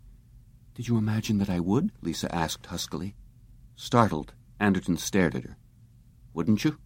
Did 0.74 0.88
you 0.88 0.96
imagine 0.96 1.38
that 1.38 1.50
I 1.50 1.60
would? 1.60 1.90
Lisa 2.00 2.32
asked 2.34 2.66
huskily. 2.66 3.16
Startled, 3.74 4.32
Anderton 4.60 4.96
stared 4.96 5.34
at 5.34 5.42
her. 5.42 5.56
Wouldn't 6.32 6.64
you? 6.64 6.78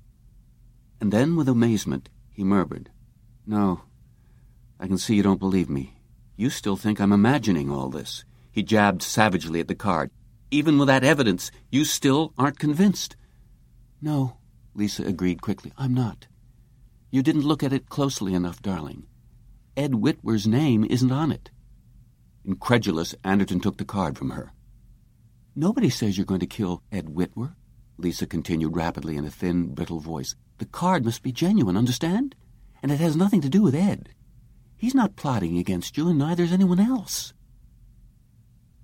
And 1.00 1.12
then, 1.12 1.36
with 1.36 1.48
amazement, 1.48 2.08
he 2.32 2.42
murmured, 2.42 2.90
No, 3.46 3.82
I 4.80 4.86
can 4.86 4.98
see 4.98 5.14
you 5.14 5.22
don't 5.22 5.38
believe 5.38 5.68
me. 5.68 6.00
You 6.36 6.48
still 6.50 6.76
think 6.76 7.00
I'm 7.00 7.12
imagining 7.12 7.70
all 7.70 7.90
this. 7.90 8.24
He 8.50 8.62
jabbed 8.62 9.02
savagely 9.02 9.60
at 9.60 9.68
the 9.68 9.74
card. 9.74 10.10
Even 10.50 10.78
with 10.78 10.88
that 10.88 11.04
evidence, 11.04 11.50
you 11.70 11.84
still 11.84 12.32
aren't 12.38 12.58
convinced. 12.58 13.16
No, 14.00 14.38
Lisa 14.74 15.04
agreed 15.04 15.42
quickly. 15.42 15.72
I'm 15.76 15.92
not. 15.92 16.26
You 17.10 17.22
didn't 17.22 17.46
look 17.46 17.62
at 17.62 17.72
it 17.72 17.88
closely 17.88 18.32
enough, 18.34 18.62
darling. 18.62 19.06
Ed 19.76 19.92
Witwer's 19.92 20.46
name 20.46 20.84
isn't 20.88 21.12
on 21.12 21.30
it. 21.30 21.50
Incredulous, 22.44 23.14
Anderton 23.22 23.60
took 23.60 23.76
the 23.76 23.84
card 23.84 24.16
from 24.16 24.30
her. 24.30 24.52
Nobody 25.54 25.90
says 25.90 26.16
you're 26.16 26.24
going 26.24 26.40
to 26.40 26.46
kill 26.46 26.82
Ed 26.90 27.06
Witwer, 27.06 27.56
Lisa 27.98 28.26
continued 28.26 28.76
rapidly 28.76 29.16
in 29.16 29.24
a 29.24 29.30
thin, 29.30 29.74
brittle 29.74 30.00
voice. 30.00 30.34
The 30.58 30.66
card 30.66 31.04
must 31.04 31.22
be 31.22 31.32
genuine, 31.32 31.76
understand? 31.76 32.34
And 32.82 32.92
it 32.92 33.00
has 33.00 33.16
nothing 33.16 33.40
to 33.40 33.48
do 33.48 33.62
with 33.62 33.74
Ed. 33.74 34.10
He's 34.76 34.94
not 34.94 35.16
plotting 35.16 35.58
against 35.58 35.96
you, 35.96 36.08
and 36.08 36.18
neither 36.18 36.44
is 36.44 36.52
anyone 36.52 36.80
else. 36.80 37.32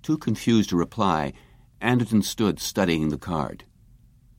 Too 0.01 0.17
confused 0.17 0.69
to 0.69 0.77
reply, 0.77 1.33
Anderton 1.79 2.21
stood 2.21 2.59
studying 2.59 3.09
the 3.09 3.17
card. 3.17 3.65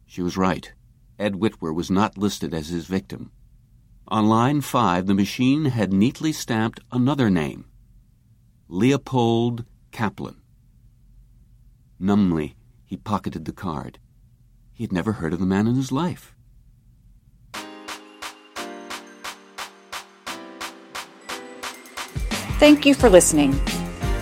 She 0.07 0.23
was 0.23 0.37
right. 0.37 0.73
Ed 1.19 1.35
Witwer 1.35 1.75
was 1.75 1.91
not 1.91 2.19
listed 2.19 2.53
as 2.53 2.69
his 2.69 2.87
victim. 2.87 3.31
On 4.09 4.29
line 4.29 4.61
five, 4.61 5.07
the 5.07 5.15
machine 5.15 5.65
had 5.67 5.93
neatly 5.93 6.31
stamped 6.31 6.81
another 6.93 7.31
name 7.31 7.65
Leopold 8.69 9.65
Kaplan. 9.93 10.43
Numbly, 11.99 12.55
he 12.85 12.99
pocketed 12.99 13.47
the 13.47 13.53
card. 13.53 13.99
He 14.73 14.85
had 14.85 14.93
never 14.93 15.13
heard 15.13 15.33
of 15.33 15.39
the 15.39 15.47
man 15.47 15.67
in 15.67 15.75
his 15.75 15.91
life. 15.91 16.35
Thank 22.59 22.85
you 22.85 22.95
for 22.95 23.09
listening. 23.09 23.53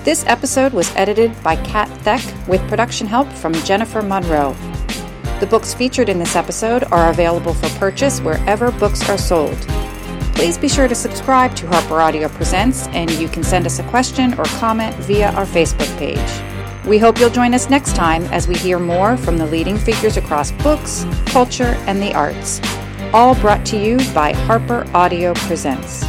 This 0.04 0.24
episode 0.26 0.72
was 0.72 0.94
edited 0.94 1.30
by 1.42 1.56
Kat 1.56 1.88
Theck 2.02 2.22
with 2.48 2.60
production 2.68 3.06
help 3.06 3.28
from 3.32 3.52
Jennifer 3.54 4.02
Monroe. 4.02 4.54
The 5.40 5.46
books 5.46 5.74
featured 5.74 6.08
in 6.08 6.18
this 6.18 6.36
episode 6.36 6.84
are 6.92 7.10
available 7.10 7.54
for 7.54 7.68
purchase 7.78 8.20
wherever 8.20 8.70
books 8.70 9.08
are 9.08 9.18
sold. 9.18 9.71
Please 10.34 10.58
be 10.58 10.68
sure 10.68 10.88
to 10.88 10.94
subscribe 10.94 11.54
to 11.56 11.66
Harper 11.66 12.00
Audio 12.00 12.28
Presents, 12.28 12.88
and 12.88 13.10
you 13.12 13.28
can 13.28 13.44
send 13.44 13.66
us 13.66 13.78
a 13.78 13.88
question 13.88 14.34
or 14.34 14.44
comment 14.44 14.94
via 14.96 15.30
our 15.32 15.46
Facebook 15.46 15.96
page. 15.98 16.18
We 16.86 16.98
hope 16.98 17.20
you'll 17.20 17.30
join 17.30 17.54
us 17.54 17.70
next 17.70 17.94
time 17.94 18.24
as 18.24 18.48
we 18.48 18.56
hear 18.56 18.78
more 18.78 19.16
from 19.16 19.38
the 19.38 19.46
leading 19.46 19.78
figures 19.78 20.16
across 20.16 20.50
books, 20.50 21.06
culture, 21.26 21.76
and 21.86 22.02
the 22.02 22.12
arts. 22.12 22.60
All 23.12 23.34
brought 23.36 23.64
to 23.66 23.76
you 23.76 23.98
by 24.12 24.32
Harper 24.32 24.84
Audio 24.94 25.34
Presents. 25.34 26.02